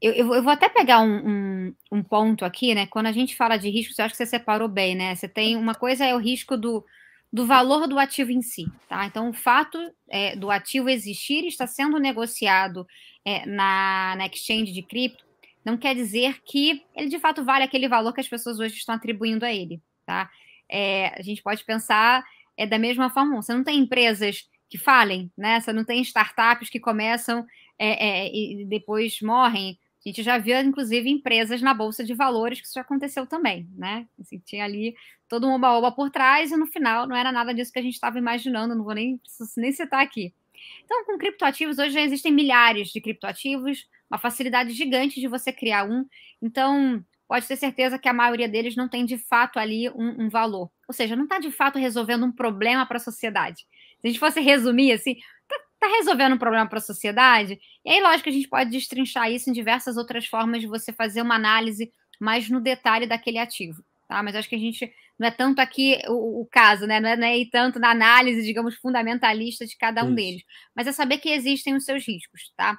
[0.00, 2.86] Eu, eu, vou até pegar um, um, um, ponto aqui, né?
[2.86, 5.14] Quando a gente fala de risco, eu acho que você separou bem, né?
[5.14, 6.84] Você tem uma coisa é o risco do,
[7.32, 9.06] do valor do ativo em si, tá?
[9.06, 9.78] Então, o fato
[10.10, 12.86] é, do ativo existir e está sendo negociado
[13.24, 15.24] é, na, na exchange de cripto
[15.64, 18.94] não quer dizer que ele de fato vale aquele valor que as pessoas hoje estão
[18.94, 20.30] atribuindo a ele, tá?
[20.68, 22.24] É, a gente pode pensar
[22.56, 23.40] é da mesma forma.
[23.40, 25.60] Você não tem empresas que falem, né?
[25.60, 27.46] Você não tem startups que começam
[27.78, 29.78] é, é, e depois morrem.
[30.04, 33.68] A gente já viu, inclusive, empresas na Bolsa de Valores que isso já aconteceu também,
[33.76, 34.06] né?
[34.20, 34.96] Assim, tinha ali
[35.28, 37.94] todo um oba-oba por trás e no final não era nada disso que a gente
[37.94, 39.20] estava imaginando, não vou nem,
[39.56, 40.34] nem citar aqui.
[40.84, 45.84] Então, com criptoativos, hoje já existem milhares de criptoativos, uma facilidade gigante de você criar
[45.84, 46.04] um.
[46.40, 50.28] Então, pode ter certeza que a maioria deles não tem de fato ali um, um
[50.28, 50.70] valor.
[50.86, 53.60] Ou seja, não está de fato resolvendo um problema para a sociedade.
[54.00, 55.14] Se a gente fosse resumir assim,
[55.48, 57.58] tá, tá resolvendo um problema para a sociedade?
[57.82, 61.22] E aí, lógico, a gente pode destrinchar isso em diversas outras formas de você fazer
[61.22, 63.82] uma análise mais no detalhe daquele ativo.
[64.06, 64.22] Tá?
[64.22, 67.00] Mas acho que a gente não é tanto aqui o, o caso, né?
[67.00, 70.16] Não é, não é tanto na análise, digamos, fundamentalista de cada um Isso.
[70.16, 70.42] deles,
[70.76, 72.78] mas é saber que existem os seus riscos, tá?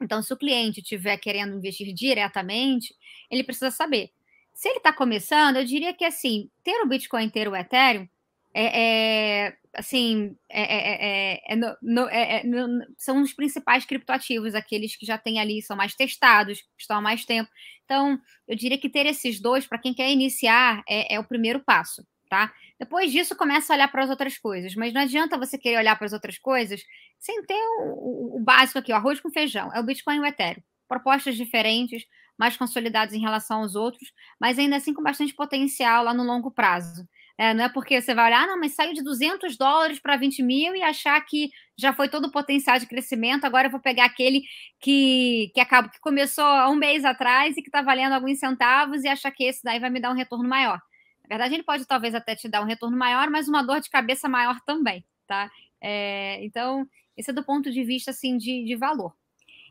[0.00, 2.94] Então, se o cliente estiver querendo investir diretamente,
[3.30, 4.10] ele precisa saber.
[4.52, 8.08] Se ele está começando, eu diria que assim, ter o Bitcoin, ter o Ethereum,
[8.54, 12.06] é, é assim, é, é, no, no,
[12.44, 17.00] no, são os principais criptoativos, aqueles que já têm ali, são mais testados, estão há
[17.00, 17.50] mais tempo.
[17.84, 22.06] Então, eu diria que ter esses dois, para quem quer iniciar, é, o primeiro passo,
[22.30, 22.52] tá?
[22.78, 25.96] Depois disso, começa a olhar para as outras coisas, mas não adianta você querer olhar
[25.96, 26.82] para as outras coisas
[27.18, 30.26] sem ter o, o, básico aqui, o arroz com feijão, é o Bitcoin e o
[30.26, 30.62] Ethereum.
[30.86, 32.04] Propostas diferentes,
[32.38, 36.50] mais consolidadas em relação aos outros, mas ainda assim com bastante potencial lá no longo
[36.50, 37.06] prazo.
[37.38, 40.16] É, não é porque você vai olhar, ah, não, mas saiu de 200 dólares para
[40.16, 43.80] 20 mil e achar que já foi todo o potencial de crescimento, agora eu vou
[43.80, 44.42] pegar aquele
[44.80, 49.04] que, que acaba que começou há um mês atrás e que está valendo alguns centavos
[49.04, 50.80] e achar que esse daí vai me dar um retorno maior.
[51.28, 53.90] Na verdade, ele pode talvez até te dar um retorno maior, mas uma dor de
[53.90, 55.50] cabeça maior também, tá?
[55.80, 59.12] É, então, esse é do ponto de vista assim de, de valor.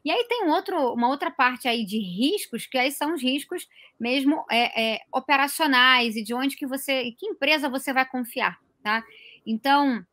[0.03, 3.23] E aí tem um outro, uma outra parte aí de riscos, que aí são os
[3.23, 3.67] riscos
[3.99, 9.03] mesmo é, é, operacionais e de onde que você, que empresa você vai confiar, tá?
[9.45, 10.05] Então,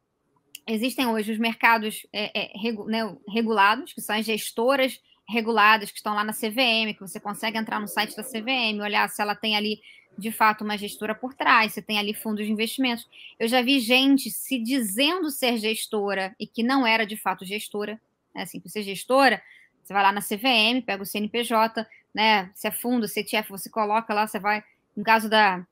[0.66, 5.98] existem hoje os mercados é, é regu, né, regulados, que são as gestoras reguladas, que
[5.98, 9.34] estão lá na CVM, que você consegue entrar no site da CVM, olhar se ela
[9.34, 9.80] tem ali
[10.16, 13.08] de fato uma gestora por trás, se tem ali fundos de investimentos.
[13.38, 18.00] Eu já vi gente se dizendo ser gestora e que não era de fato gestora,
[18.34, 18.42] né?
[18.42, 19.42] assim, por ser gestora,
[19.82, 22.50] você vai lá na CVM, pega o CNPJ, né?
[22.54, 24.62] Se é fundo, se ETF, você coloca lá, você vai,
[24.96, 25.66] no caso da,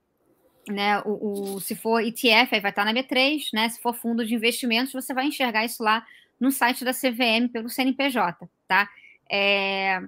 [0.68, 3.68] né, o, o, se for ETF, aí vai estar na B3, né?
[3.68, 6.04] Se for fundo de investimentos, você vai enxergar isso lá
[6.38, 8.88] no site da CVM pelo CNPJ, tá?
[9.30, 10.02] É,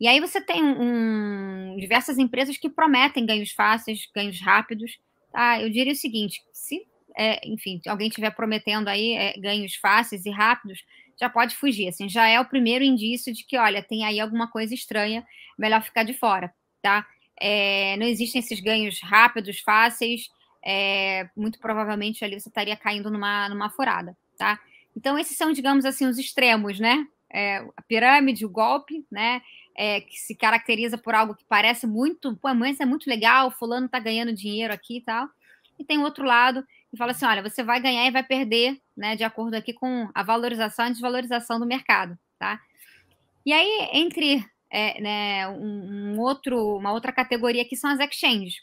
[0.00, 4.98] e aí você tem um, diversas empresas que prometem ganhos fáceis, ganhos rápidos,
[5.32, 5.60] tá?
[5.60, 10.30] Eu diria o seguinte, se, é, enfim, alguém estiver prometendo aí é, ganhos fáceis e
[10.30, 10.84] rápidos,
[11.20, 11.88] já pode fugir.
[11.88, 15.24] Assim, já é o primeiro indício de que, olha, tem aí alguma coisa estranha,
[15.58, 16.52] melhor ficar de fora,
[16.82, 17.06] tá?
[17.40, 20.28] É, não existem esses ganhos rápidos, fáceis.
[20.66, 24.58] É, muito provavelmente ali você estaria caindo numa, numa furada, tá?
[24.96, 27.06] Então, esses são, digamos assim, os extremos, né?
[27.30, 29.42] É, a pirâmide, o golpe, né?
[29.76, 33.88] É, que se caracteriza por algo que parece muito, pô, mas é muito legal, fulano
[33.88, 35.28] tá ganhando dinheiro aqui e tal.
[35.78, 39.16] E tem outro lado e fala assim: olha, você vai ganhar e vai perder, né,
[39.16, 42.60] de acordo aqui com a valorização e desvalorização do mercado, tá?
[43.44, 48.54] E aí, entre é, né, um, um, outro, uma outra categoria que são as exchanges.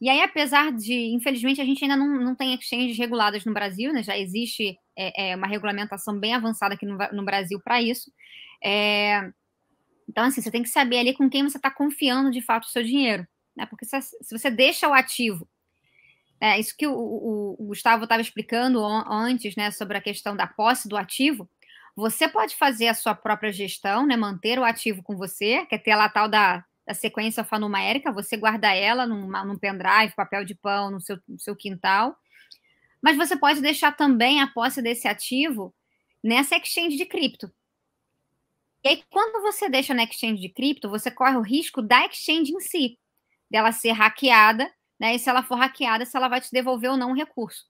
[0.00, 3.92] E aí, apesar de, infelizmente, a gente ainda não, não tem exchanges reguladas no Brasil,
[3.92, 4.02] né?
[4.02, 8.10] Já existe é, é, uma regulamentação bem avançada aqui no, no Brasil para isso.
[8.62, 9.30] É,
[10.12, 12.68] então, assim, você tem que saber ali com quem você está confiando de fato o
[12.68, 13.26] seu dinheiro.
[13.56, 13.64] Né?
[13.64, 15.48] Porque se, se você deixa o ativo
[16.42, 20.44] é, isso que o, o, o Gustavo estava explicando antes, né, sobre a questão da
[20.44, 21.48] posse do ativo.
[21.94, 25.78] Você pode fazer a sua própria gestão, né, manter o ativo com você, que é
[25.78, 30.56] ter lá tal da, da sequência alfanumérica, você guarda ela num, num pendrive, papel de
[30.56, 32.16] pão, no seu, no seu quintal.
[33.00, 35.72] Mas você pode deixar também a posse desse ativo
[36.20, 37.52] nessa exchange de cripto.
[38.84, 42.52] E aí, quando você deixa na exchange de cripto, você corre o risco da exchange
[42.52, 42.98] em si,
[43.50, 45.16] dela ser hackeada né?
[45.16, 47.66] E se ela for hackeada, se ela vai te devolver ou não o recurso.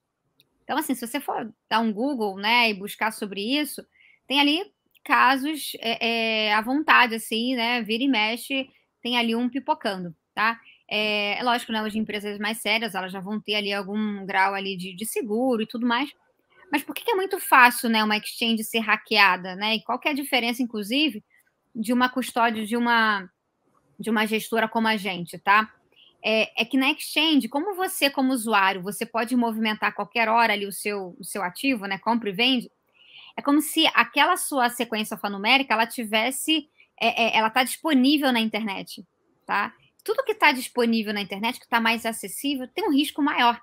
[0.63, 3.85] Então, assim, se você for dar um Google, né, e buscar sobre isso,
[4.27, 4.63] tem ali
[5.03, 7.81] casos é, é, à vontade, assim, né?
[7.81, 8.69] Vira e mexe,
[9.01, 10.59] tem ali um pipocando, tá?
[10.89, 11.81] É, é lógico, né?
[11.83, 15.63] Hoje empresas mais sérias, elas já vão ter ali algum grau ali de, de seguro
[15.63, 16.09] e tudo mais.
[16.73, 19.75] Mas por que, é muito fácil, né, uma exchange ser hackeada, né?
[19.75, 21.23] E qual que é a diferença, inclusive,
[21.73, 23.29] de uma custódia de uma
[23.99, 25.71] de uma gestora como a gente, tá?
[26.23, 30.53] é, é, que na exchange, como você, como usuário, você pode movimentar a qualquer hora
[30.53, 31.97] ali o seu, o seu ativo, né?
[31.97, 32.71] Compra e vende,
[33.35, 36.69] é como se aquela sua sequência alfanumérica ela tivesse.
[37.01, 39.05] É, é, ela está disponível na internet.
[39.45, 39.73] Tá?
[40.03, 43.59] Tudo que está disponível na internet, que está mais acessível, tem um risco maior.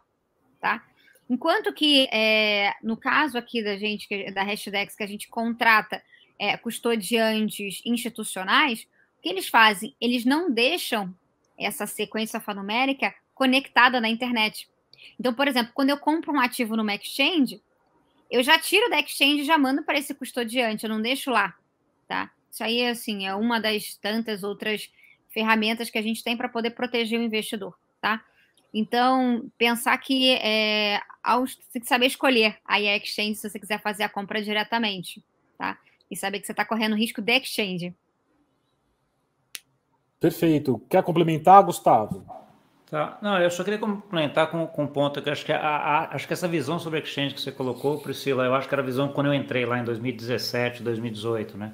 [0.61, 0.85] Tá?
[1.31, 6.03] Enquanto que, é, no caso aqui da gente, da Hashdex, que a gente contrata
[6.37, 8.83] é, custodiantes institucionais,
[9.17, 9.95] o que eles fazem?
[10.01, 11.15] Eles não deixam
[11.57, 14.69] essa sequência alfanumérica conectada na internet.
[15.21, 17.63] Então, por exemplo, quando eu compro um ativo numa exchange,
[18.29, 21.55] eu já tiro da exchange e já mando para esse custodiante, eu não deixo lá,
[22.09, 22.29] tá?
[22.51, 24.91] Isso aí, assim, é uma das tantas outras
[25.29, 28.25] ferramentas que a gente tem para poder proteger o investidor, tá?
[28.73, 31.01] Então, pensar que é,
[31.41, 35.23] você tem que saber escolher aí a exchange se você quiser fazer a compra diretamente,
[35.59, 35.79] tá?
[36.11, 37.95] E saber que você está correndo risco de exchange.
[40.21, 40.81] Perfeito.
[40.89, 42.25] Quer complementar, Gustavo?
[42.91, 43.19] Tá.
[43.23, 46.27] Não, eu só queria complementar com, com um ponto que acho que, a, a, acho
[46.27, 49.09] que essa visão sobre exchange que você colocou, Priscila, eu acho que era a visão
[49.09, 51.73] quando eu entrei lá em 2017, 2018, né?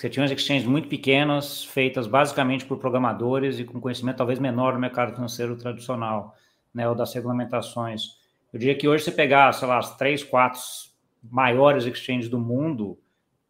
[0.00, 4.72] Você tinha umas exchanges muito pequenas, feitas basicamente por programadores e com conhecimento talvez menor
[4.72, 6.34] do mercado financeiro tradicional,
[6.72, 8.18] né, ou das regulamentações.
[8.50, 10.58] Eu diria que hoje você pegar, sei lá, as três, quatro
[11.22, 12.98] maiores exchanges do mundo,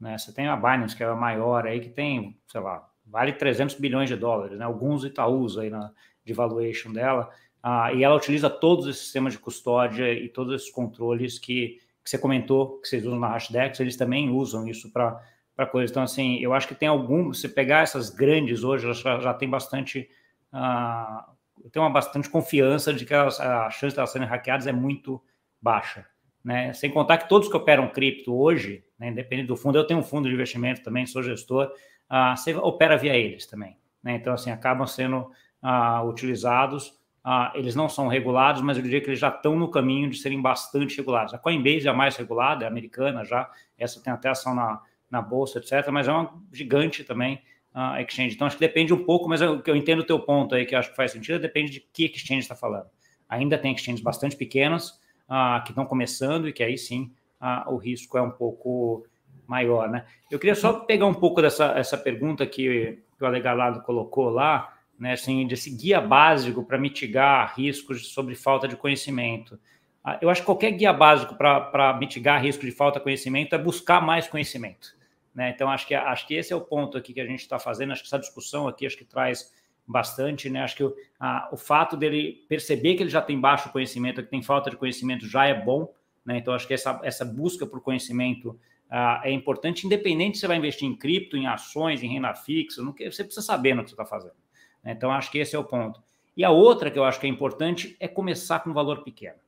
[0.00, 3.32] né, você tem a Binance, que é a maior aí, que tem, sei lá, vale
[3.32, 5.92] 300 bilhões de dólares, né, alguns Itaús aí na,
[6.24, 7.30] de valuation dela,
[7.62, 12.10] ah, e ela utiliza todos esses sistemas de custódia e todos esses controles que, que
[12.10, 15.22] você comentou, que vocês usam na Hashdex, eles também usam isso para
[15.66, 15.90] coisa.
[15.90, 19.48] Então, assim, eu acho que tem algum, se pegar essas grandes hoje, já, já tem
[19.48, 20.08] bastante,
[20.52, 21.28] ah,
[21.70, 25.22] tem uma bastante confiança de que elas, a chance de elas serem hackeadas é muito
[25.60, 26.06] baixa.
[26.42, 26.72] Né?
[26.72, 30.02] Sem contar que todos que operam cripto hoje, né, independente do fundo, eu tenho um
[30.02, 31.70] fundo de investimento também, sou gestor,
[32.08, 33.76] ah, você opera via eles também.
[34.02, 34.14] Né?
[34.14, 35.30] Então, assim, acabam sendo
[35.62, 36.98] ah, utilizados.
[37.22, 40.16] Ah, eles não são regulados, mas eu diria que eles já estão no caminho de
[40.16, 41.34] serem bastante regulados.
[41.34, 44.80] A Coinbase é a mais regulada, é americana já, essa tem até ação na,
[45.10, 47.42] na bolsa, etc., mas é uma gigante também
[47.72, 48.34] a uh, exchange.
[48.34, 50.74] Então, acho que depende um pouco, mas eu, eu entendo o teu ponto aí, que
[50.74, 52.86] acho que faz sentido, depende de que exchange está falando.
[53.28, 54.90] Ainda tem exchanges bastante pequenas,
[55.28, 59.06] uh, que estão começando e que aí sim uh, o risco é um pouco
[59.46, 60.04] maior, né?
[60.30, 64.76] Eu queria só pegar um pouco dessa essa pergunta que, que o Alegalado colocou lá,
[64.98, 69.58] né, assim, desse guia básico para mitigar riscos sobre falta de conhecimento.
[70.04, 73.58] Ah, eu acho que qualquer guia básico para mitigar risco de falta de conhecimento é
[73.58, 74.94] buscar mais conhecimento.
[75.34, 75.50] Né?
[75.50, 77.92] Então, acho que, acho que esse é o ponto aqui que a gente está fazendo.
[77.92, 79.52] Acho que essa discussão aqui acho que traz
[79.86, 80.50] bastante.
[80.50, 80.62] Né?
[80.62, 84.30] Acho que o, a, o fato dele perceber que ele já tem baixo conhecimento, que
[84.30, 85.92] tem falta de conhecimento, já é bom.
[86.24, 86.38] Né?
[86.38, 88.50] Então, acho que essa, essa busca por conhecimento
[88.90, 92.82] uh, é importante, independente se você vai investir em cripto, em ações, em renda fixa,
[92.82, 94.34] você precisa saber no que você está fazendo.
[94.82, 94.92] Né?
[94.92, 96.02] Então, acho que esse é o ponto.
[96.36, 99.38] E a outra que eu acho que é importante é começar com um valor pequeno.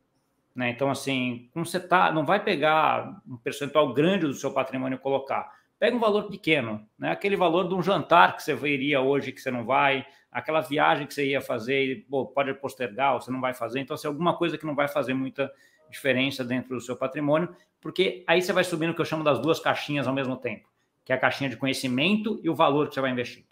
[0.55, 0.71] Né?
[0.71, 4.99] Então, assim, como você tá, não vai pegar um percentual grande do seu patrimônio e
[4.99, 5.51] colocar.
[5.83, 7.11] Pega um valor pequeno, né?
[7.11, 11.09] aquele valor de um jantar que você iria hoje que você não vai, aquela viagem
[11.09, 13.81] que você ia fazer pô, pode postergar, você não vai fazer.
[13.81, 15.53] Então, assim, alguma coisa que não vai fazer muita
[15.91, 19.41] diferença dentro do seu patrimônio, porque aí você vai subindo o que eu chamo das
[19.41, 20.69] duas caixinhas ao mesmo tempo,
[21.05, 23.45] que é a caixinha de conhecimento e o valor que você vai investir.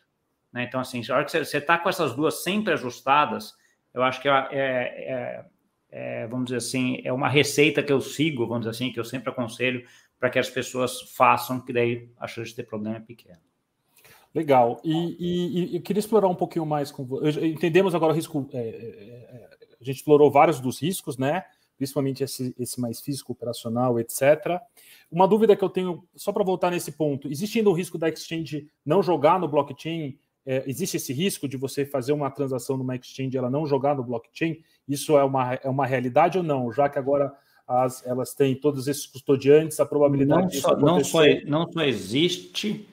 [0.53, 0.63] Né?
[0.63, 3.55] Então, assim, a hora que você está com essas duas sempre ajustadas,
[3.93, 5.45] eu acho que é, é, é,
[5.91, 9.05] é, vamos dizer assim, é uma receita que eu sigo, vamos dizer assim, que eu
[9.05, 9.85] sempre aconselho
[10.21, 13.41] para que as pessoas façam, que daí a chance de ter problema é pequena.
[14.33, 14.81] Legal.
[14.85, 17.47] E, e, e queria explorar um pouquinho mais com você.
[17.49, 18.49] Entendemos agora o risco.
[18.53, 19.49] É, é, é,
[19.81, 21.45] a gente explorou vários dos riscos, né?
[21.77, 24.61] Principalmente esse, esse mais físico, operacional, etc.
[25.11, 28.09] Uma dúvida que eu tenho, só para voltar nesse ponto: existe ainda o risco da
[28.09, 30.17] exchange não jogar no blockchain
[30.47, 33.95] é, existe esse risco de você fazer uma transação numa exchange e ela não jogar
[33.95, 34.63] no blockchain?
[34.89, 36.73] Isso é uma, é uma realidade ou não?
[36.73, 37.33] Já que agora
[37.71, 42.89] as, elas têm todos esses custodiantes, a probabilidade não só, não só, não só existe,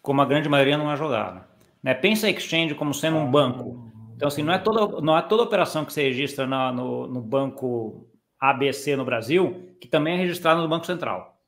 [0.00, 1.44] como a grande maioria não é jogada.
[1.82, 1.92] Né?
[1.92, 3.90] Pensa a exchange como sendo um banco.
[4.14, 7.20] Então, assim, não é toda, não é toda operação que você registra na, no, no
[7.20, 8.06] banco
[8.38, 11.40] ABC no Brasil que também é registrada no Banco Central.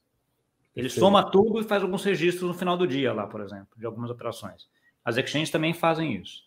[0.75, 0.99] Ele Sim.
[0.99, 4.11] soma tudo e faz alguns registros no final do dia lá, por exemplo, de algumas
[4.11, 4.69] operações.
[5.05, 6.43] As exchanges também fazem isso.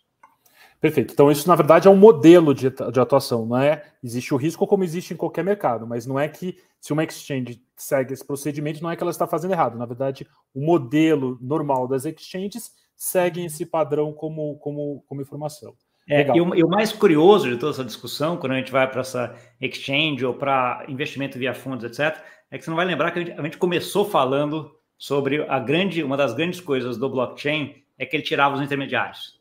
[0.80, 1.13] Perfeito.
[1.13, 3.84] Então, isso, na verdade, é um modelo de, de atuação, não é?
[4.03, 7.61] Existe o risco como existe em qualquer mercado, mas não é que se uma exchange
[7.75, 9.78] segue esse procedimento, não é que ela está fazendo errado.
[9.78, 15.73] Na verdade, o modelo normal das exchanges segue esse padrão como, como, como informação.
[16.09, 18.89] É, e, o, e, o, mais curioso de toda essa discussão, quando a gente vai
[18.89, 22.17] para essa exchange ou para investimento via fundos, etc.,
[22.49, 25.59] é que você não vai lembrar que a gente, a gente começou falando sobre a
[25.59, 29.36] grande, uma das grandes coisas do blockchain é que ele tirava os intermediários.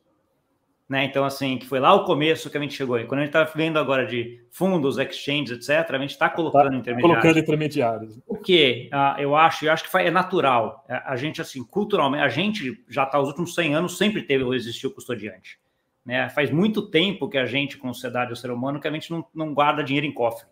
[0.89, 1.05] Né?
[1.05, 2.99] Então, assim, que foi lá o começo que a gente chegou.
[2.99, 6.71] E quando a gente está vendo agora de fundos, exchanges, etc., a gente está colocando
[6.71, 7.03] tá intermediários.
[7.03, 8.19] Colocando intermediários.
[8.25, 10.85] O que uh, eu acho, eu acho que é natural.
[10.89, 14.55] A gente, assim, culturalmente, a gente já está, os últimos 100 anos, sempre teve ou
[14.55, 15.59] existiu custodiante.
[16.05, 16.29] Né?
[16.29, 19.27] Faz muito tempo que a gente, com sociedade, o ser humano, que a gente não,
[19.35, 20.47] não guarda dinheiro em cofre.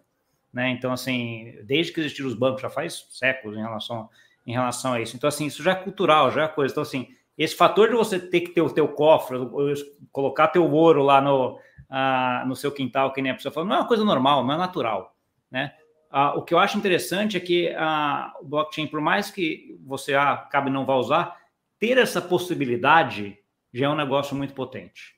[0.52, 0.70] Né?
[0.70, 4.08] Então, assim, desde que existiram os bancos, já faz séculos em relação,
[4.44, 5.14] em relação a isso.
[5.14, 6.72] Então, assim, isso já é cultural, já é coisa.
[6.72, 9.36] Então, assim, esse fator de você ter que ter o teu cofre,
[10.12, 11.58] colocar teu ouro lá no,
[11.90, 14.54] ah, no seu quintal, que nem a pessoa falou, não é uma coisa normal, não
[14.54, 15.16] é natural,
[15.50, 15.74] né?
[16.10, 20.70] Ah, o que eu acho interessante é que a blockchain, por mais que você acabe
[20.70, 21.36] não vá usar,
[21.78, 23.36] ter essa possibilidade
[23.72, 25.16] já é um negócio muito potente,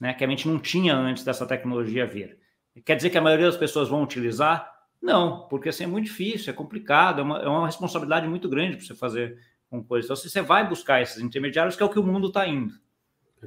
[0.00, 0.12] né?
[0.12, 2.36] Que a gente não tinha antes dessa tecnologia vir.
[2.84, 4.72] Quer dizer que a maioria das pessoas vão utilizar?
[5.00, 8.76] Não, porque assim é muito difícil, é complicado, é uma, é uma responsabilidade muito grande
[8.76, 9.38] para você fazer
[9.74, 10.06] com coisas.
[10.06, 12.72] Então, você vai buscar esses intermediários, que é o que o mundo está indo.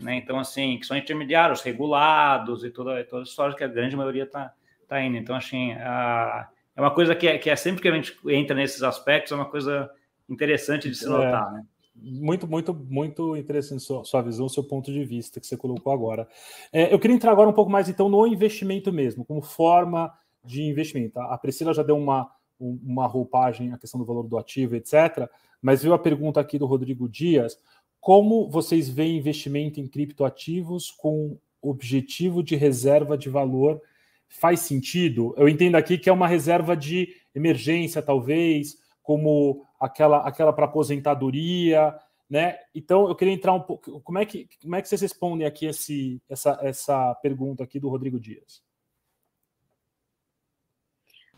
[0.02, 0.18] né?
[0.18, 4.24] Então, assim, que são intermediários, regulados e toda, toda a história que a grande maioria
[4.24, 4.54] está
[4.88, 5.18] tá indo.
[5.18, 8.56] Então, assim, a, é uma coisa que é, que é sempre que a gente entra
[8.56, 9.90] nesses aspectos, é uma coisa
[10.30, 11.10] interessante de se é.
[11.10, 11.54] notar, é.
[11.56, 11.66] né?
[12.00, 16.28] Muito, muito, muito interessante sua, sua visão, seu ponto de vista que você colocou agora.
[16.72, 20.14] É, eu queria entrar agora um pouco mais então no investimento mesmo, como forma
[20.46, 21.20] de investimento.
[21.20, 22.30] A Priscila já deu uma,
[22.60, 25.30] uma roupagem, a questão do valor do ativo, etc.
[25.62, 27.58] Mas viu a pergunta aqui do Rodrigo Dias:
[28.00, 33.82] como vocês veem investimento em criptoativos com objetivo de reserva de valor?
[34.28, 35.34] Faz sentido?
[35.38, 41.96] Eu entendo aqui que é uma reserva de emergência, talvez, como aquela aquela para aposentadoria,
[42.30, 42.58] né?
[42.76, 44.02] Então eu queria entrar um pouco.
[44.02, 47.90] Como é que como é que vocês respondem aqui esse, essa essa pergunta aqui do
[47.90, 48.67] Rodrigo Dias?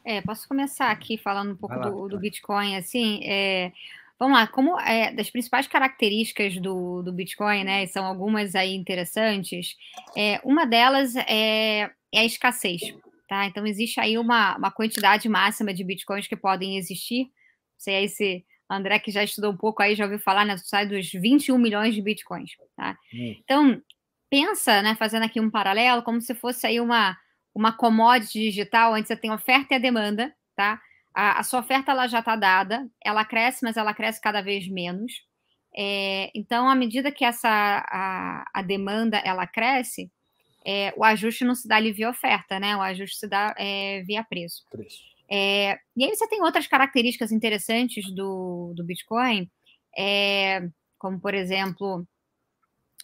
[0.10, 3.72] É, posso começar aqui falando um pouco lá, do, do, Bitcoin, assim, é,
[4.18, 9.76] vamos lá, como é, das principais características do, do Bitcoin, né, são algumas aí interessantes,
[10.18, 12.82] é, uma delas é, é a escassez,
[13.28, 17.30] tá, então existe aí uma, uma quantidade máxima de Bitcoins que podem existir,
[17.78, 20.88] sei aí se André, que já estudou um pouco aí, já ouviu falar, né, sai
[20.88, 23.36] dos 21 milhões de Bitcoins, tá, hum.
[23.43, 23.82] então,
[24.28, 27.16] pensa, né, fazendo aqui um paralelo, como se fosse aí uma
[27.54, 30.82] uma commodity digital onde você tem oferta e a demanda, tá?
[31.14, 34.68] A, a sua oferta ela já está dada, ela cresce, mas ela cresce cada vez
[34.68, 35.24] menos.
[35.76, 40.12] É, então, à medida que essa a, a demanda ela cresce,
[40.66, 42.76] é, o ajuste não se dá ali via oferta, né?
[42.76, 44.66] O ajuste se dá é, via preço.
[44.70, 45.00] preço.
[45.30, 49.50] É, e aí você tem outras características interessantes do, do Bitcoin,
[49.97, 52.06] é, como por exemplo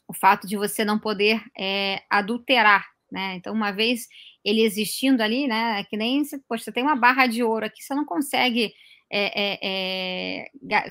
[0.07, 3.35] o fato de você não poder é, adulterar, né?
[3.35, 4.07] Então, uma vez
[4.45, 5.79] ele existindo ali, né?
[5.79, 8.71] É que nem se, poxa, você tem uma barra de ouro aqui, você não consegue.
[9.09, 10.89] É, é, é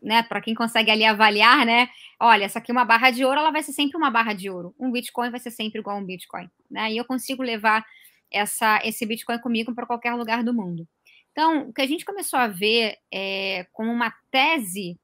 [0.00, 1.88] né, para quem consegue ali avaliar, né?
[2.20, 4.48] Olha, essa aqui é uma barra de ouro, ela vai ser sempre uma barra de
[4.48, 4.72] ouro.
[4.78, 6.92] Um Bitcoin vai ser sempre igual a um Bitcoin, né?
[6.92, 7.84] E eu consigo levar
[8.30, 10.86] essa, esse Bitcoin comigo para qualquer lugar do mundo.
[11.32, 14.96] Então, o que a gente começou a ver é, como uma tese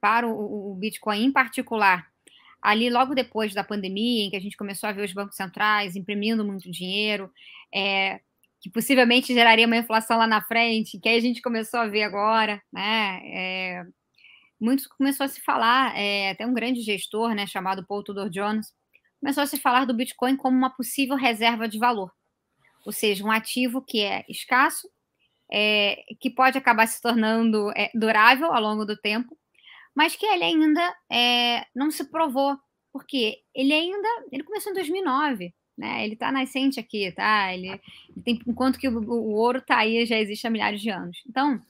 [0.00, 2.07] para o, o Bitcoin em particular
[2.60, 5.96] ali logo depois da pandemia, em que a gente começou a ver os bancos centrais
[5.96, 7.30] imprimindo muito dinheiro,
[7.74, 8.20] é,
[8.60, 12.02] que possivelmente geraria uma inflação lá na frente, que aí a gente começou a ver
[12.02, 13.20] agora, né?
[13.24, 13.86] É,
[14.60, 18.72] muito começou a se falar, é, até um grande gestor, né, chamado Paul Tudor Jones,
[19.20, 22.12] começou a se falar do Bitcoin como uma possível reserva de valor,
[22.84, 24.88] ou seja, um ativo que é escasso,
[25.52, 29.37] é, que pode acabar se tornando é, durável ao longo do tempo,
[29.98, 32.56] mas que ele ainda é, não se provou,
[32.92, 36.04] porque ele ainda ele começou em 2009, né?
[36.04, 37.52] Ele está nascente aqui, tá?
[37.52, 40.88] Ele, ele tem enquanto que o, o ouro está aí já existe há milhares de
[40.88, 41.20] anos.
[41.28, 41.60] Então,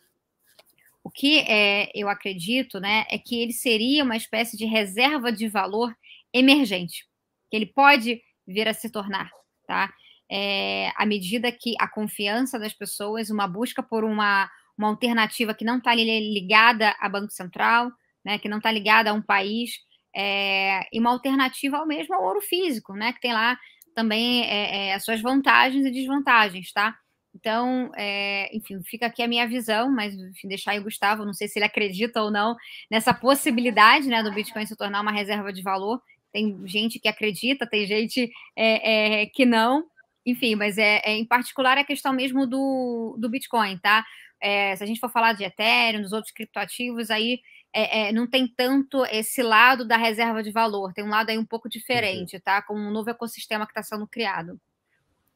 [1.03, 5.49] o que é, eu acredito, né, é que ele seria uma espécie de reserva de
[5.49, 5.97] valor
[6.31, 7.09] emergente,
[7.51, 9.31] que ele pode vir a se tornar,
[9.67, 9.91] tá?
[10.31, 15.65] É, à medida que a confiança das pessoas, uma busca por uma, uma alternativa que
[15.65, 17.91] não está ligada a Banco Central,
[18.29, 19.71] né, que não está ligada a um país,
[20.15, 23.59] é, e uma alternativa ao mesmo ao ouro físico, né, que tem lá
[23.95, 26.95] também é, é, as suas vantagens e desvantagens, tá?
[27.35, 31.33] Então, é, enfim, fica aqui a minha visão, mas enfim, deixar aí o Gustavo, não
[31.33, 32.55] sei se ele acredita ou não
[32.91, 36.03] nessa possibilidade né, do Bitcoin se tornar uma reserva de valor.
[36.31, 39.87] Tem gente que acredita, tem gente é, é, que não,
[40.27, 44.05] enfim, mas é, é, em particular a questão mesmo do, do Bitcoin, tá?
[44.41, 47.41] É, se a gente for falar de Ethereum, dos outros criptoativos, aí
[47.73, 51.39] é, é, não tem tanto esse lado da reserva de valor, tem um lado aí
[51.39, 52.43] um pouco diferente, uhum.
[52.43, 52.63] tá?
[52.63, 54.49] Com um novo ecossistema que está sendo criado.
[54.49, 54.59] Vou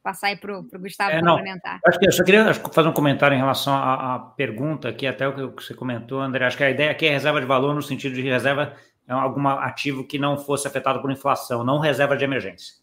[0.02, 1.80] passar aí para o Gustavo é, complementar.
[1.86, 5.28] Acho que eu só queria fazer um comentário em relação à, à pergunta, que até
[5.28, 6.44] o que você comentou, André.
[6.44, 8.74] Acho que a ideia aqui é reserva de valor no sentido de reserva
[9.08, 12.76] é algum ativo que não fosse afetado por inflação, não reserva de emergência.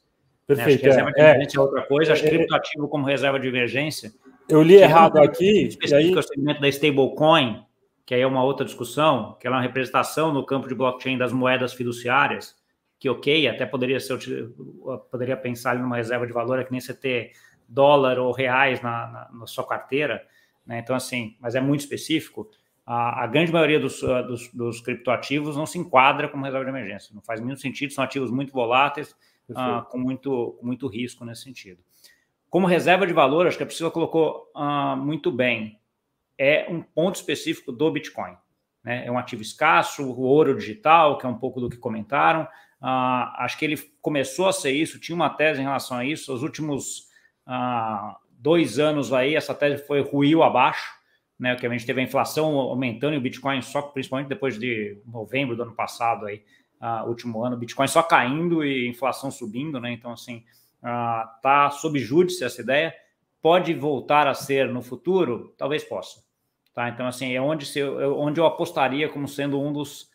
[0.46, 0.68] Perfeito.
[0.68, 0.74] Né?
[0.74, 2.14] Acho que reserva de é, emergência é outra coisa.
[2.14, 4.12] Acho que é, criptoativo como reserva de emergência.
[4.48, 5.68] Eu li errado aqui.
[5.68, 6.16] Específico e aí...
[6.16, 7.64] o segmento da stablecoin,
[8.10, 11.32] que aí é uma outra discussão, que é uma representação no campo de blockchain das
[11.32, 12.56] moedas fiduciárias,
[12.98, 14.18] que ok, até poderia ser,
[15.12, 17.34] poderia pensar em uma reserva de valor, é que nem você ter
[17.68, 20.26] dólar ou reais na, na, na sua carteira,
[20.66, 20.80] né?
[20.80, 22.50] Então, assim, mas é muito específico.
[22.84, 26.72] A, a grande maioria dos, uh, dos, dos, criptoativos não se enquadra como reserva de
[26.72, 29.12] emergência, não faz muito sentido, são ativos muito voláteis,
[29.52, 31.80] uh, com, muito, com muito risco nesse sentido.
[32.50, 35.79] Como reserva de valor, acho que a Priscila colocou uh, muito bem
[36.40, 38.36] é um ponto específico do Bitcoin.
[38.84, 39.06] Né?
[39.06, 42.44] É um ativo escasso, o ouro digital, que é um pouco do que comentaram.
[42.82, 46.34] Uh, acho que ele começou a ser isso, tinha uma tese em relação a isso.
[46.34, 47.10] Os últimos
[47.46, 50.98] uh, dois anos aí, essa tese foi ruiu abaixo,
[51.38, 51.56] né?
[51.56, 55.58] Que a gente teve a inflação aumentando e o Bitcoin só principalmente depois de novembro
[55.58, 56.42] do ano passado aí
[56.82, 59.92] uh, último ano, Bitcoin só caindo e inflação subindo, né?
[59.92, 60.44] Então, assim,
[60.82, 62.94] uh, tá sob júdice essa ideia.
[63.42, 65.54] Pode voltar a ser no futuro?
[65.58, 66.22] Talvez possa.
[66.74, 66.90] Tá?
[66.90, 70.10] Então, assim, é onde, se, onde eu apostaria como sendo um dos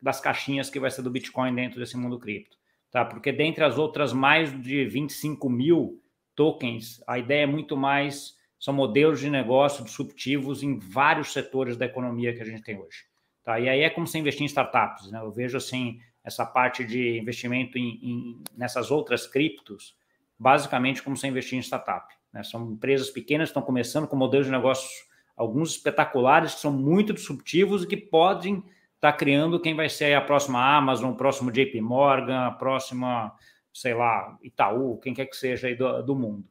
[0.00, 2.56] das caixinhas que vai ser do Bitcoin dentro desse mundo cripto.
[2.90, 3.04] Tá?
[3.04, 6.02] Porque dentre as outras mais de 25 mil
[6.34, 11.86] tokens, a ideia é muito mais, são modelos de negócio disruptivos em vários setores da
[11.86, 13.04] economia que a gente tem hoje.
[13.44, 13.58] Tá?
[13.58, 15.10] E aí é como se investir em startups.
[15.10, 15.20] Né?
[15.20, 19.96] Eu vejo assim essa parte de investimento em, em nessas outras criptos,
[20.38, 22.14] basicamente como se investir em startup.
[22.32, 22.42] Né?
[22.42, 25.07] São empresas pequenas que estão começando com modelos de negócios,
[25.38, 28.56] alguns espetaculares, que são muito disruptivos e que podem
[28.96, 33.32] estar tá criando quem vai ser a próxima Amazon, o próximo JP Morgan, a próxima,
[33.72, 36.44] sei lá, Itaú, quem quer que seja aí do, do mundo.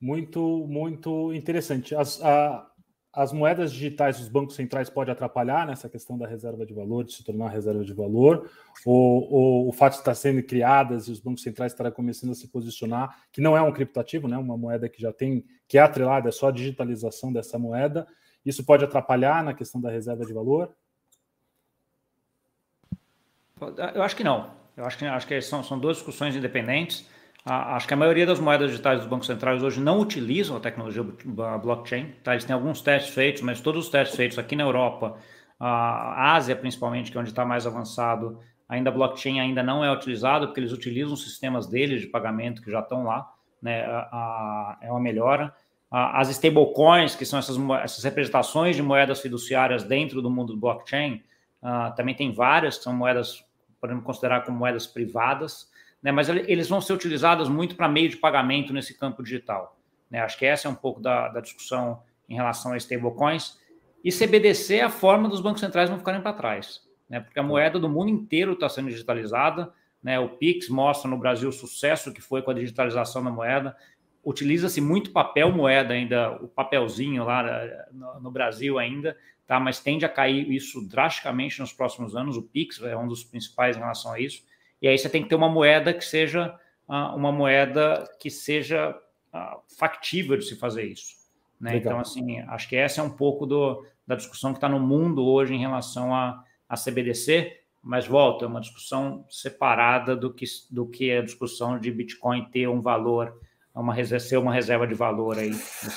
[0.00, 1.94] Muito, muito interessante.
[1.94, 2.66] As, a,
[3.14, 7.12] as moedas digitais dos bancos centrais podem atrapalhar nessa questão da reserva de valor, de
[7.12, 8.50] se tornar reserva de valor,
[8.84, 12.34] ou, ou o fato de estar sendo criadas e os bancos centrais estarem começando a
[12.34, 14.36] se posicionar, que não é um criptoativo, né?
[14.36, 18.06] uma moeda que já tem, que é atrelada, é só a digitalização dessa moeda,
[18.44, 20.74] isso pode atrapalhar na questão da reserva de valor?
[23.94, 24.50] Eu acho que não.
[24.76, 27.08] Eu acho que, acho que são, são duas discussões independentes.
[27.44, 31.02] Acho que a maioria das moedas digitais dos bancos centrais hoje não utilizam a tecnologia
[31.62, 32.14] blockchain.
[32.22, 32.32] Tá?
[32.32, 35.18] Eles têm alguns testes feitos, mas todos os testes feitos aqui na Europa,
[35.60, 40.46] a Ásia principalmente, que é onde está mais avançado, ainda blockchain ainda não é utilizado,
[40.46, 43.30] porque eles utilizam sistemas deles de pagamento que já estão lá.
[43.60, 43.84] Né?
[44.80, 45.54] É uma melhora.
[45.90, 51.22] As stablecoins, que são essas, essas representações de moedas fiduciárias dentro do mundo do blockchain,
[51.64, 53.42] Uh, também tem várias, que são moedas,
[53.80, 55.70] podemos considerar como moedas privadas,
[56.04, 59.80] né, mas eles vão ser utilizados muito para meio de pagamento nesse campo digital.
[60.10, 60.20] Né?
[60.20, 63.58] Acho que essa é um pouco da, da discussão em relação a stablecoins.
[64.04, 67.20] E CBDC é a forma dos bancos centrais não ficarem para trás, né?
[67.20, 69.72] porque a moeda do mundo inteiro está sendo digitalizada.
[70.02, 70.20] Né?
[70.20, 73.74] O Pix mostra no Brasil o sucesso que foi com a digitalização da moeda.
[74.22, 79.58] Utiliza-se muito papel moeda ainda, o papelzinho lá eh, no, no Brasil ainda, tá?
[79.58, 82.36] mas tende a cair isso drasticamente nos próximos anos.
[82.36, 84.44] O Pix é um dos principais em relação a isso.
[84.84, 86.54] E aí você tem que ter uma moeda que seja
[86.86, 88.90] uh, uma moeda que seja
[89.32, 91.14] uh, factível de se fazer isso.
[91.58, 91.78] Né?
[91.78, 95.24] Então, assim, acho que essa é um pouco do, da discussão que está no mundo
[95.24, 100.86] hoje em relação a, a CBDC, mas volta, é uma discussão separada do que, do
[100.86, 103.34] que a discussão de Bitcoin ter um valor
[103.74, 105.50] uma, ser uma reserva de valor aí.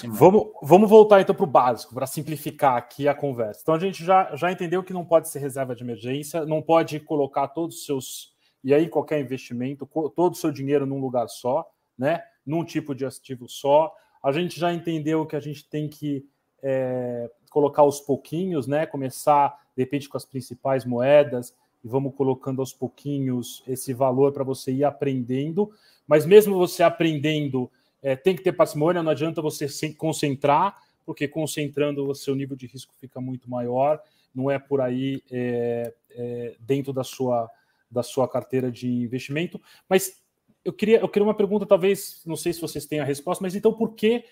[0.07, 3.59] Vamos, vamos voltar então para o básico, para simplificar aqui a conversa.
[3.61, 6.99] Então a gente já, já entendeu que não pode ser reserva de emergência, não pode
[6.99, 8.36] colocar todos os seus,
[8.67, 11.65] e aí qualquer investimento, todo o seu dinheiro num lugar só,
[11.97, 12.21] né?
[12.45, 13.95] Num tipo de ativo só.
[14.21, 16.27] A gente já entendeu que a gente tem que
[16.61, 18.85] é, colocar aos pouquinhos, né?
[18.85, 24.43] Começar, de repente, com as principais moedas, e vamos colocando aos pouquinhos esse valor para
[24.43, 25.71] você ir aprendendo.
[26.05, 27.71] Mas mesmo você aprendendo,
[28.03, 32.57] é, tem que ter parcimônia, não adianta você se concentrar, porque concentrando o seu nível
[32.57, 34.01] de risco fica muito maior,
[34.35, 37.49] não é por aí é, é, dentro da sua,
[37.89, 39.61] da sua carteira de investimento.
[39.89, 40.21] Mas
[40.63, 43.55] eu queria, eu queria uma pergunta, talvez, não sei se vocês têm a resposta, mas
[43.55, 44.23] então por que,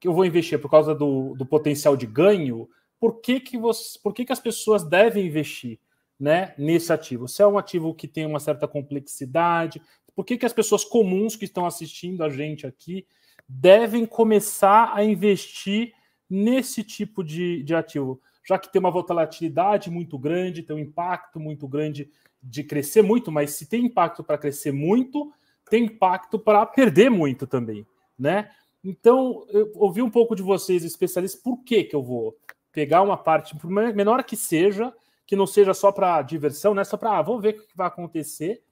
[0.00, 0.58] que eu vou investir?
[0.58, 2.68] Por causa do, do potencial de ganho?
[2.98, 5.78] Por que, que, você, por que, que as pessoas devem investir?
[6.18, 7.28] né, nesse ativo?
[7.28, 9.80] Se é um ativo que tem uma certa complexidade,
[10.14, 13.06] por que, que as pessoas comuns que estão assistindo a gente aqui
[13.48, 15.92] devem começar a investir
[16.30, 18.20] nesse tipo de, de ativo?
[18.46, 22.10] Já que tem uma volatilidade muito grande, tem um impacto muito grande
[22.44, 25.32] de crescer muito, mas se tem impacto para crescer muito,
[25.70, 27.86] tem impacto para perder muito também,
[28.18, 28.50] né?
[28.84, 32.36] Então, eu ouvi um pouco de vocês, especialistas, por que, que eu vou
[32.70, 34.92] pegar uma parte, por menor que seja,
[35.26, 36.84] que não seja só para diversão, né?
[36.84, 38.62] Só para, ah, vamos ver o que vai acontecer,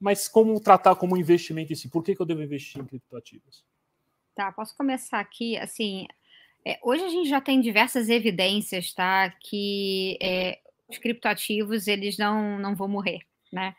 [0.00, 1.88] mas como tratar como investimento em si.
[1.90, 3.62] Por que, que eu devo investir em criptoativos?
[4.34, 6.06] Tá, posso começar aqui, assim,
[6.64, 12.58] é, hoje a gente já tem diversas evidências, tá, que é, os criptoativos, eles não,
[12.58, 13.20] não vão morrer,
[13.52, 13.74] né?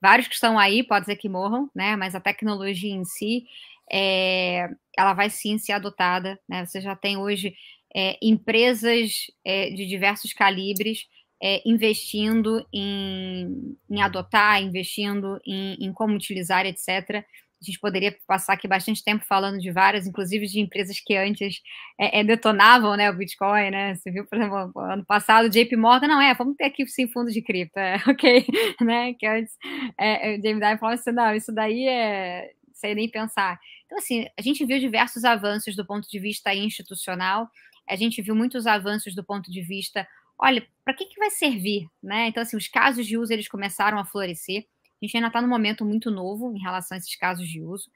[0.00, 1.96] Vários que estão aí, pode ser que morram, né?
[1.96, 3.44] Mas a tecnologia em si,
[3.90, 6.64] é, ela vai sim ser adotada, né?
[6.64, 7.54] Você já tem hoje
[7.94, 11.06] é, empresas é, de diversos calibres
[11.42, 17.24] é, investindo em, em, adotar, investindo em, em, como utilizar, etc.
[17.60, 21.60] A gente poderia passar aqui bastante tempo falando de várias, inclusive de empresas que antes
[21.98, 23.94] é, é, detonavam né, o Bitcoin, né?
[23.94, 27.30] Você viu, por exemplo, ano passado, JP Morgan, não é, vamos ter aqui sim fundo
[27.30, 28.46] de cripto, é, ok,
[28.80, 29.14] né?
[29.14, 29.54] Que antes
[29.98, 33.60] é, o Jamie Dimon falou assim, não, isso daí é sem nem pensar.
[33.84, 37.48] Então, assim, a gente viu diversos avanços do ponto de vista institucional,
[37.86, 40.06] a gente viu muitos avanços do ponto de vista
[40.40, 41.86] olha, para que, que vai servir?
[42.02, 42.28] Né?
[42.28, 44.64] Então, assim, os casos de uso eles começaram a florescer.
[45.00, 47.90] A gente ainda está num momento muito novo em relação a esses casos de uso.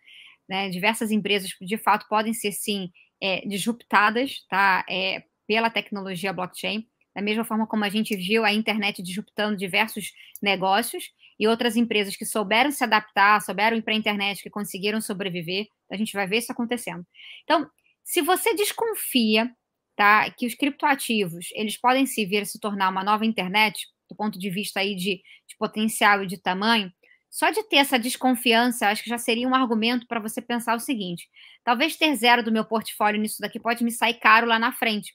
[0.49, 0.71] Né?
[0.71, 2.91] Diversas empresas, de fato, podem ser, sim,
[3.21, 4.85] é, disruptadas tá?
[4.89, 10.13] É, pela tecnologia blockchain, da mesma forma como a gente viu a internet disruptando diversos
[10.43, 15.01] negócios e outras empresas que souberam se adaptar, souberam ir para a internet, que conseguiram
[15.01, 17.07] sobreviver, a gente vai ver isso acontecendo.
[17.45, 17.69] Então,
[18.03, 19.51] se você desconfia
[19.97, 24.17] tá, que os criptoativos eles podem se vir a se tornar uma nova internet, do
[24.17, 26.93] ponto de vista aí de, de potencial e de tamanho,
[27.29, 30.81] só de ter essa desconfiança, acho que já seria um argumento para você pensar o
[30.81, 31.29] seguinte:
[31.65, 35.13] talvez ter zero do meu portfólio nisso daqui pode me sair caro lá na frente.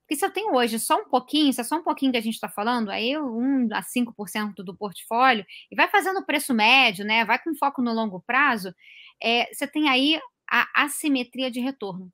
[0.00, 2.20] Porque se eu tenho hoje só um pouquinho, se é só um pouquinho que a
[2.20, 7.04] gente está falando, aí 1 a 5% do portfólio, e vai fazendo o preço médio,
[7.04, 7.24] né?
[7.24, 8.74] Vai com foco no longo prazo,
[9.22, 10.18] é, você tem aí
[10.50, 12.10] a assimetria de retorno.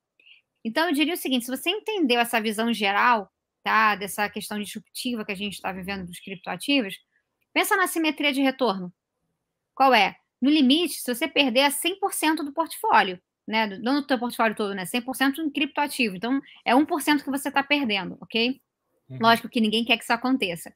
[0.63, 3.31] Então, eu diria o seguinte: se você entendeu essa visão geral,
[3.67, 6.97] tá, dessa questão disruptiva que a gente está vivendo dos criptoativos,
[7.53, 8.93] pensa na assimetria de retorno.
[9.75, 10.17] Qual é?
[10.41, 13.67] No limite, se você perder 100% do portfólio, né?
[13.79, 14.85] Não no teu portfólio todo, né?
[14.85, 16.17] 100% em criptoativo.
[16.17, 18.61] Então, é 1% que você está perdendo, ok?
[19.09, 19.19] Uhum.
[19.21, 20.73] Lógico que ninguém quer que isso aconteça.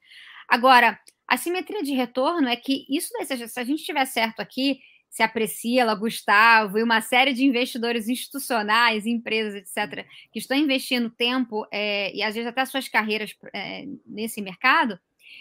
[0.49, 4.81] Agora, a simetria de retorno é que isso, se a gente estiver certo aqui,
[5.11, 11.11] se a Priscila, Gustavo e uma série de investidores institucionais, empresas, etc., que estão investindo
[11.11, 14.99] tempo é, e às vezes até suas carreiras é, nesse mercado,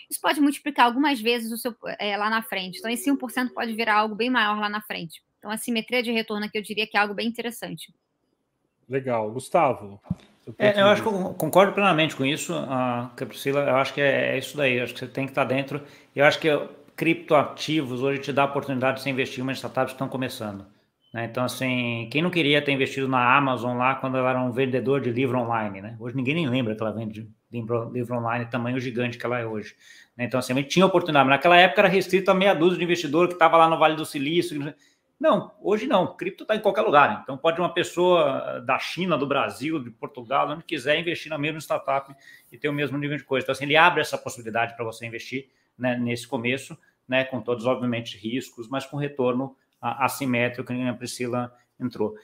[0.10, 2.80] isso pode multiplicar algumas vezes o seu, é, lá na frente.
[2.80, 5.22] Então, esse 1% pode virar algo bem maior lá na frente.
[5.38, 7.94] Então, a simetria de retorno aqui eu diria que é algo bem interessante.
[8.90, 9.32] Legal.
[9.32, 10.02] Gustavo?
[10.58, 13.62] É, eu acho que eu concordo plenamente com isso, a Priscila.
[13.62, 14.78] Eu acho que é, é, isso daí.
[14.78, 15.84] Eu acho que você tem que estar dentro.
[16.16, 16.50] Eu acho que
[17.00, 20.66] criptoativos hoje te dá a oportunidade de você investir em startups que estão começando.
[21.14, 21.24] Né?
[21.32, 25.00] Então, assim, quem não queria ter investido na Amazon lá quando ela era um vendedor
[25.00, 25.96] de livro online, né?
[25.98, 29.46] Hoje ninguém nem lembra que ela vende livro, livro online, tamanho gigante que ela é
[29.46, 29.76] hoje.
[30.18, 30.26] Né?
[30.26, 31.26] Então, assim, a gente tinha oportunidade.
[31.26, 33.96] Mas naquela época era restrito a meia dúzia de investidor que estava lá no Vale
[33.96, 34.76] do Silício.
[35.18, 36.18] Não, hoje não.
[36.18, 37.22] Cripto está em qualquer lugar.
[37.24, 41.62] Então, pode uma pessoa da China, do Brasil, de Portugal, onde quiser investir na mesma
[41.62, 42.14] startup
[42.52, 43.46] e ter o mesmo nível de coisa.
[43.46, 45.48] Então, assim, ele abre essa possibilidade para você investir
[45.80, 46.78] né, nesse começo
[47.08, 52.16] né, com todos, obviamente, riscos, mas com retorno assimétrico, que a Priscila entrou,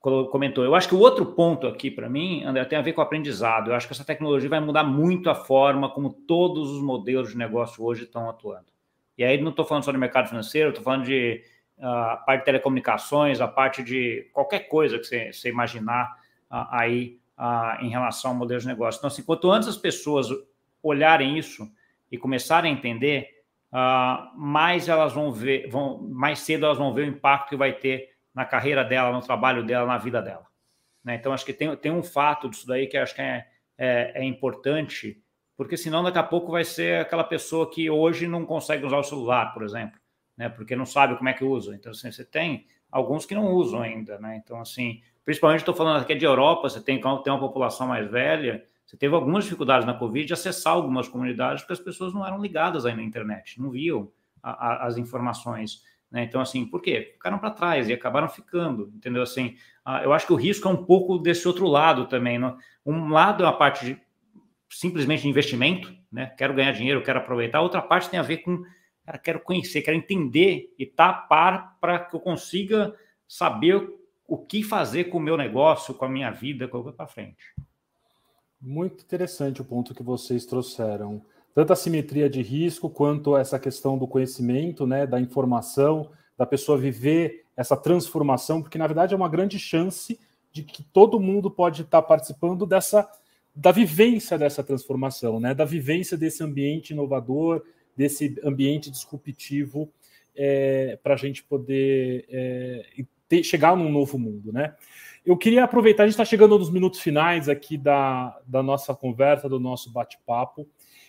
[0.00, 0.64] comentou.
[0.64, 3.04] Eu acho que o outro ponto aqui, para mim, André, tem a ver com o
[3.04, 3.70] aprendizado.
[3.70, 7.38] Eu acho que essa tecnologia vai mudar muito a forma como todos os modelos de
[7.38, 8.66] negócio hoje estão atuando.
[9.16, 11.42] E aí não estou falando só de mercado financeiro, estou falando de
[11.78, 16.14] a uh, parte de telecomunicações, a parte de qualquer coisa que você, você imaginar
[16.50, 18.98] uh, aí uh, em relação ao modelo de negócio.
[18.98, 20.26] Então, assim, quanto antes as pessoas
[20.82, 21.70] olharem isso
[22.10, 23.28] e começarem a entender,
[23.72, 27.72] uh, mais elas vão ver, vão, mais cedo elas vão ver o impacto que vai
[27.72, 30.46] ter na carreira dela, no trabalho dela, na vida dela.
[31.04, 31.14] Né?
[31.14, 33.46] Então, acho que tem, tem um fato disso daí que acho que é,
[33.76, 35.22] é, é, importante,
[35.56, 39.04] porque senão daqui a pouco vai ser aquela pessoa que hoje não consegue usar o
[39.04, 39.98] celular, por exemplo,
[40.36, 40.48] né?
[40.48, 41.74] porque não sabe como é que usa.
[41.74, 44.18] Então, assim, você tem alguns que não usam ainda.
[44.18, 44.40] Né?
[44.42, 48.64] Então, assim, principalmente estou falando aqui de Europa, você tem, tem uma população mais velha,
[48.90, 52.42] você teve algumas dificuldades na Covid de acessar algumas comunidades porque as pessoas não eram
[52.42, 54.10] ligadas aí na internet, não viam
[54.42, 55.84] a, a, as informações.
[56.10, 56.24] Né?
[56.24, 57.10] Então, assim, por quê?
[57.12, 59.22] Ficaram para trás e acabaram ficando, entendeu?
[59.22, 59.54] Assim,
[60.02, 62.36] eu acho que o risco é um pouco desse outro lado também.
[62.84, 64.02] Um lado é a parte de
[64.68, 66.26] simplesmente de investimento, né?
[66.36, 67.58] Quero ganhar dinheiro, quero aproveitar.
[67.58, 68.64] A outra parte tem a ver com,
[69.06, 72.92] cara, quero conhecer, quero entender e tapar para que eu consiga
[73.28, 73.88] saber
[74.26, 77.54] o que fazer com o meu negócio, com a minha vida, com para frente.
[78.60, 81.22] Muito interessante o ponto que vocês trouxeram.
[81.54, 86.76] Tanto a simetria de risco quanto essa questão do conhecimento, né, da informação, da pessoa
[86.76, 90.20] viver essa transformação, porque na verdade é uma grande chance
[90.52, 93.08] de que todo mundo pode estar participando dessa
[93.54, 97.62] da vivência dessa transformação, né, da vivência desse ambiente inovador,
[97.96, 99.90] desse ambiente disruptivo,
[100.36, 104.74] é, para a gente poder é, ter, chegar num novo mundo, né?
[105.24, 109.48] Eu queria aproveitar, a gente está chegando nos minutos finais aqui da, da nossa conversa,
[109.48, 110.66] do nosso bate-papo.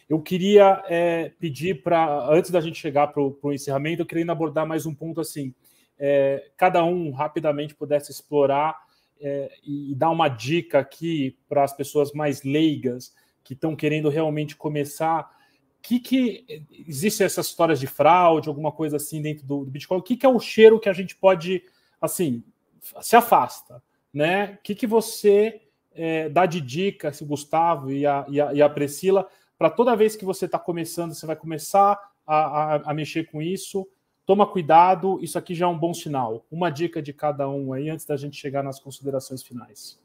[0.09, 4.68] Eu queria é, pedir para, antes da gente chegar para o encerramento, eu queria abordar
[4.68, 5.55] mais um ponto assim.
[5.97, 8.78] É, cada um rapidamente pudesse explorar
[9.22, 14.57] é, e dar uma dica aqui para as pessoas mais leigas que estão querendo realmente
[14.57, 15.30] começar.
[15.82, 16.45] Que que
[16.86, 19.99] existe essas histórias de fraude, alguma coisa assim dentro do, do Bitcoin?
[19.99, 21.64] O que, que é o cheiro que a gente pode,
[22.01, 22.43] assim,
[23.01, 23.82] se afasta?
[24.14, 24.57] Né?
[24.59, 25.62] O que, que você
[25.93, 29.95] é, dá de dica, se Gustavo e a, e a, e a Priscila, para toda
[29.95, 33.88] vez que você está começando, você vai começar a, a, a, mexer com isso,
[34.26, 36.45] toma cuidado, isso aqui já é um bom sinal.
[36.51, 39.99] Uma dica de cada um aí, antes da gente chegar nas considerações finais.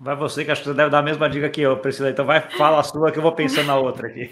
[0.00, 2.10] Vai você, que acho que você deve dar a mesma dica que eu, Priscila.
[2.10, 4.30] Então vai, fala a sua que eu vou pensando na outra aqui.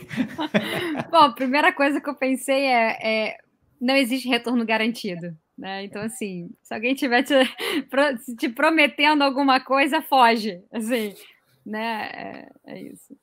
[1.10, 3.36] Bom, a primeira coisa que eu pensei é, é
[3.80, 5.36] não existe retorno garantido.
[5.56, 5.84] Né?
[5.84, 7.34] Então, assim, se alguém estiver te,
[8.36, 10.62] te, prometendo alguma coisa, foge.
[10.70, 11.14] Assim,
[11.64, 12.10] né?
[12.12, 13.16] É, é isso.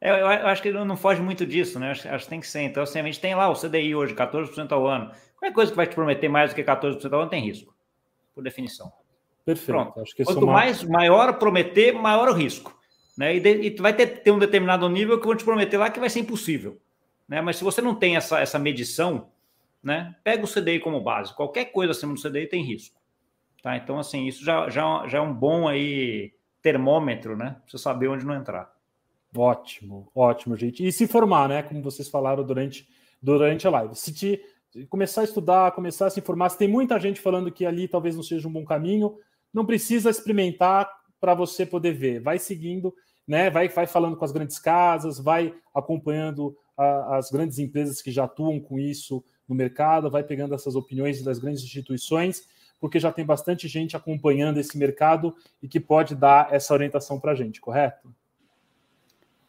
[0.00, 1.90] É, eu, eu, acho que não foge muito disso, né?
[1.90, 2.62] Acho, acho que tem que ser.
[2.62, 5.12] Então, assim, a gente tem lá o CDI hoje, 14% ao ano.
[5.38, 7.74] Qualquer coisa que vai te prometer mais do que 14% ao ano tem risco,
[8.34, 8.90] por definição.
[9.44, 9.66] Perfeito.
[9.66, 10.00] Pronto.
[10.00, 12.76] Acho que Quanto mais maior prometer, maior o risco.
[13.16, 13.36] Né?
[13.36, 16.00] E, de, e vai ter, ter um determinado nível que vão te prometer lá que
[16.00, 16.80] vai ser impossível.
[17.28, 17.40] Né?
[17.40, 19.31] Mas se você não tem essa, essa medição,
[19.82, 20.14] né?
[20.22, 21.34] Pega o CDI como base.
[21.34, 23.00] Qualquer coisa acima do CDI tem risco.
[23.62, 23.76] Tá?
[23.76, 27.56] Então, assim, isso já, já, já é um bom aí termômetro, né?
[27.60, 28.72] Pra você saber onde não entrar.
[29.36, 30.86] Ótimo, ótimo, gente.
[30.86, 31.62] E se informar, né?
[31.62, 32.88] Como vocês falaram durante,
[33.20, 33.94] durante a live.
[33.94, 34.40] Se te
[34.88, 38.16] começar a estudar, começar a se informar, se tem muita gente falando que ali talvez
[38.16, 39.16] não seja um bom caminho,
[39.52, 40.88] não precisa experimentar
[41.20, 42.20] para você poder ver.
[42.20, 42.94] Vai seguindo,
[43.26, 43.50] né?
[43.50, 48.24] Vai, vai falando com as grandes casas, vai acompanhando a, as grandes empresas que já
[48.24, 52.48] atuam com isso no mercado, vai pegando essas opiniões das grandes instituições,
[52.80, 57.32] porque já tem bastante gente acompanhando esse mercado e que pode dar essa orientação para
[57.32, 58.14] a gente, correto?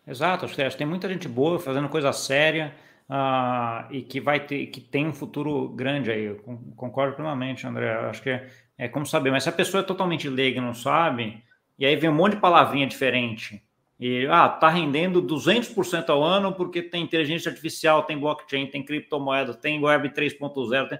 [0.05, 2.75] Exato, acho que tem muita gente boa fazendo coisa séria
[3.09, 6.25] uh, e que vai ter, que tem um futuro grande aí.
[6.25, 6.35] Eu
[6.75, 7.93] concordo plenamente, André.
[8.09, 10.73] Acho que é, é como saber, mas se a pessoa é totalmente leiga e não
[10.73, 11.41] sabe,
[11.79, 13.62] e aí vem um monte de palavrinha diferente
[13.99, 19.53] e, ah, tá rendendo 200% ao ano porque tem inteligência artificial, tem blockchain, tem criptomoeda,
[19.53, 20.89] tem web 3.0.
[20.89, 20.99] Tem...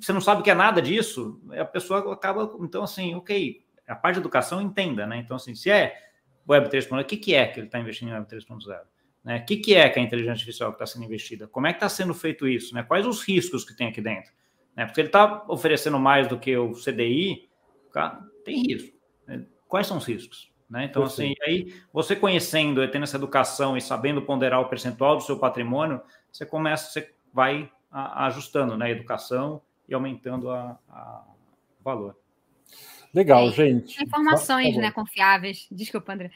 [0.00, 2.56] Você não sabe que é nada disso, a pessoa acaba.
[2.60, 5.16] Então, assim, ok, a parte de educação entenda, né?
[5.18, 5.96] Então, assim, se é
[6.48, 8.80] web 3.0, o que, que é que ele está investindo em web 3.0?
[9.24, 9.38] Né?
[9.38, 11.46] O que, que é que a inteligência artificial está sendo investida?
[11.46, 12.74] Como é que está sendo feito isso?
[12.74, 12.82] Né?
[12.82, 14.32] Quais os riscos que tem aqui dentro?
[14.76, 14.86] Né?
[14.86, 17.48] Porque ele está oferecendo mais do que o CDI,
[17.92, 18.96] cara, tem risco.
[19.26, 19.44] Né?
[19.68, 20.50] Quais são os riscos?
[20.70, 20.84] Né?
[20.84, 25.36] Então, assim, aí você conhecendo, tendo essa educação e sabendo ponderar o percentual do seu
[25.36, 26.00] patrimônio,
[26.30, 31.24] você começa, você vai ajustando né, a educação e aumentando a, a
[31.84, 32.16] valor.
[33.12, 34.00] Legal, é, gente.
[34.00, 35.66] Informações né, confiáveis.
[35.72, 36.30] Desculpa, André.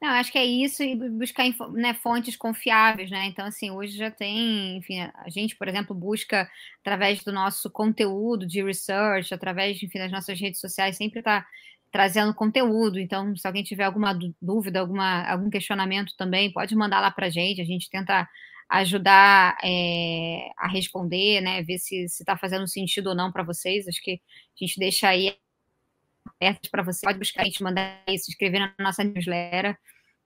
[0.00, 3.26] Não, acho que é isso e buscar né, fontes confiáveis, né?
[3.26, 6.48] Então, assim, hoje já tem, enfim, a gente, por exemplo, busca
[6.80, 11.44] através do nosso conteúdo de research, através, enfim, das nossas redes sociais, sempre está
[11.90, 12.98] trazendo conteúdo.
[12.98, 17.30] Então, se alguém tiver alguma dúvida, alguma, algum questionamento também, pode mandar lá para a
[17.30, 17.60] gente.
[17.60, 18.28] A gente tenta
[18.68, 21.62] ajudar é, a responder, né?
[21.62, 23.88] Ver se está fazendo sentido ou não para vocês.
[23.88, 25.36] Acho que a gente deixa aí
[26.40, 27.00] aberto para você.
[27.04, 29.76] Pode buscar a gente, mandar isso, se inscrever na nossa newsletter.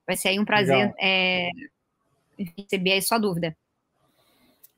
[0.05, 1.49] Vai ser aí um prazer é,
[2.57, 3.57] receber aí sua dúvida.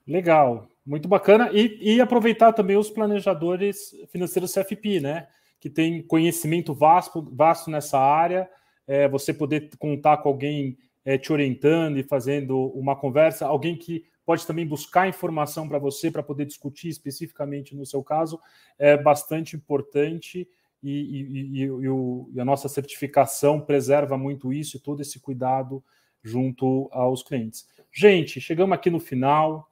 [0.07, 1.49] Legal, muito bacana.
[1.51, 5.27] E, e aproveitar também os planejadores financeiros CFP, né?
[5.67, 8.49] Que tem conhecimento vasto, vasto nessa área,
[8.87, 14.05] é, você poder contar com alguém é, te orientando e fazendo uma conversa, alguém que
[14.25, 18.39] pode também buscar informação para você para poder discutir especificamente no seu caso,
[18.79, 20.47] é bastante importante
[20.81, 25.83] e, e, e, e, a nossa certificação preserva muito isso e todo esse cuidado
[26.23, 27.67] junto aos clientes.
[27.91, 29.69] Gente, chegamos aqui no final.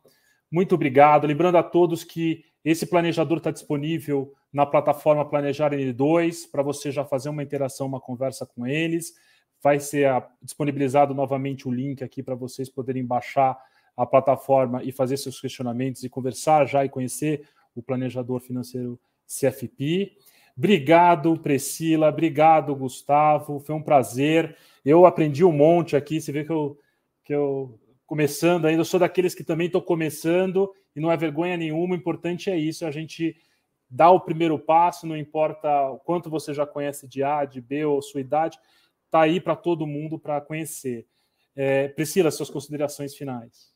[0.52, 1.28] Muito obrigado.
[1.28, 7.04] Lembrando a todos que esse planejador está disponível na plataforma Planejar N2 para você já
[7.04, 9.14] fazer uma interação, uma conversa com eles.
[9.62, 10.10] Vai ser
[10.42, 13.62] disponibilizado novamente o link aqui para vocês poderem baixar
[13.98, 17.46] a plataforma e fazer seus questionamentos e conversar já e conhecer
[17.76, 18.98] o planejador financeiro
[19.28, 20.14] CFP.
[20.58, 22.08] Obrigado, Priscila.
[22.08, 23.60] Obrigado, Gustavo.
[23.60, 24.56] Foi um prazer.
[24.86, 26.22] Eu aprendi um monte aqui.
[26.22, 26.80] Você vê que eu,
[27.26, 31.58] que eu começando ainda, eu sou daqueles que também estou começando e não é vergonha
[31.58, 33.36] nenhuma, o importante é isso, a gente
[33.90, 37.86] dá o primeiro passo, não importa o quanto você já conhece de A, de B
[37.86, 38.58] ou sua idade,
[39.06, 41.08] está aí para todo mundo para conhecer.
[41.56, 43.75] É, Priscila, suas considerações finais.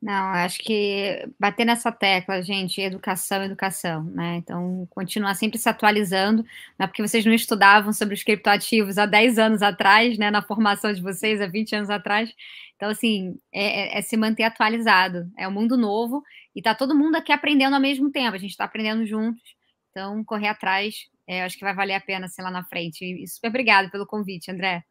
[0.00, 4.36] Não, acho que bater nessa tecla, gente, educação, educação, né?
[4.36, 6.44] Então, continuar sempre se atualizando,
[6.78, 10.40] não é porque vocês não estudavam sobre os criptoativos há 10 anos atrás, né, na
[10.40, 12.32] formação de vocês, há 20 anos atrás.
[12.76, 15.28] Então, assim, é, é, é se manter atualizado.
[15.36, 16.22] É um mundo novo
[16.54, 19.42] e tá todo mundo aqui aprendendo ao mesmo tempo, a gente está aprendendo juntos.
[19.90, 23.04] Então, correr atrás, é, acho que vai valer a pena, assim, lá na frente.
[23.04, 24.84] E super obrigado pelo convite, André.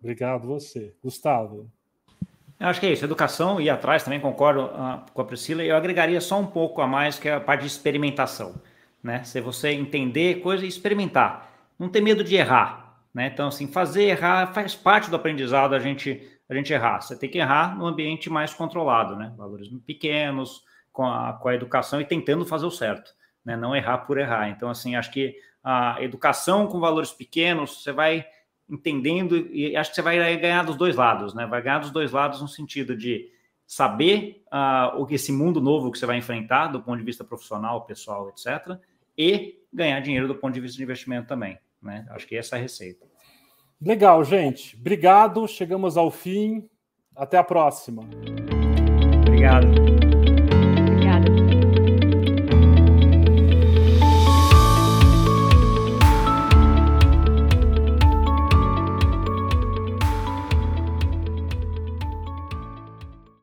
[0.00, 0.94] Obrigado você.
[1.02, 1.70] Gustavo.
[2.62, 5.64] Eu acho que é isso, educação e atrás também concordo uh, com a Priscila.
[5.64, 8.54] Eu agregaria só um pouco a mais que é a parte de experimentação,
[9.02, 9.24] né?
[9.24, 13.26] Se você entender coisa e experimentar, não ter medo de errar, né?
[13.26, 17.00] Então assim, fazer errar faz parte do aprendizado a gente a gente errar.
[17.00, 19.34] Você tem que errar no ambiente mais controlado, né?
[19.36, 23.10] Valores pequenos, com a, com a educação e tentando fazer o certo,
[23.44, 23.56] né?
[23.56, 24.48] Não errar por errar.
[24.50, 25.34] Então assim, acho que
[25.64, 28.24] a educação com valores pequenos, você vai
[28.72, 31.46] entendendo e acho que você vai ganhar dos dois lados, né?
[31.46, 33.30] Vai ganhar dos dois lados no sentido de
[33.66, 37.22] saber uh, o que esse mundo novo que você vai enfrentar do ponto de vista
[37.22, 38.78] profissional, pessoal, etc.
[39.16, 42.06] E ganhar dinheiro do ponto de vista de investimento também, né?
[42.10, 43.06] Acho que essa é a receita.
[43.80, 44.74] Legal, gente.
[44.76, 45.46] Obrigado.
[45.46, 46.66] Chegamos ao fim.
[47.14, 48.08] Até a próxima.
[49.26, 50.01] Obrigado.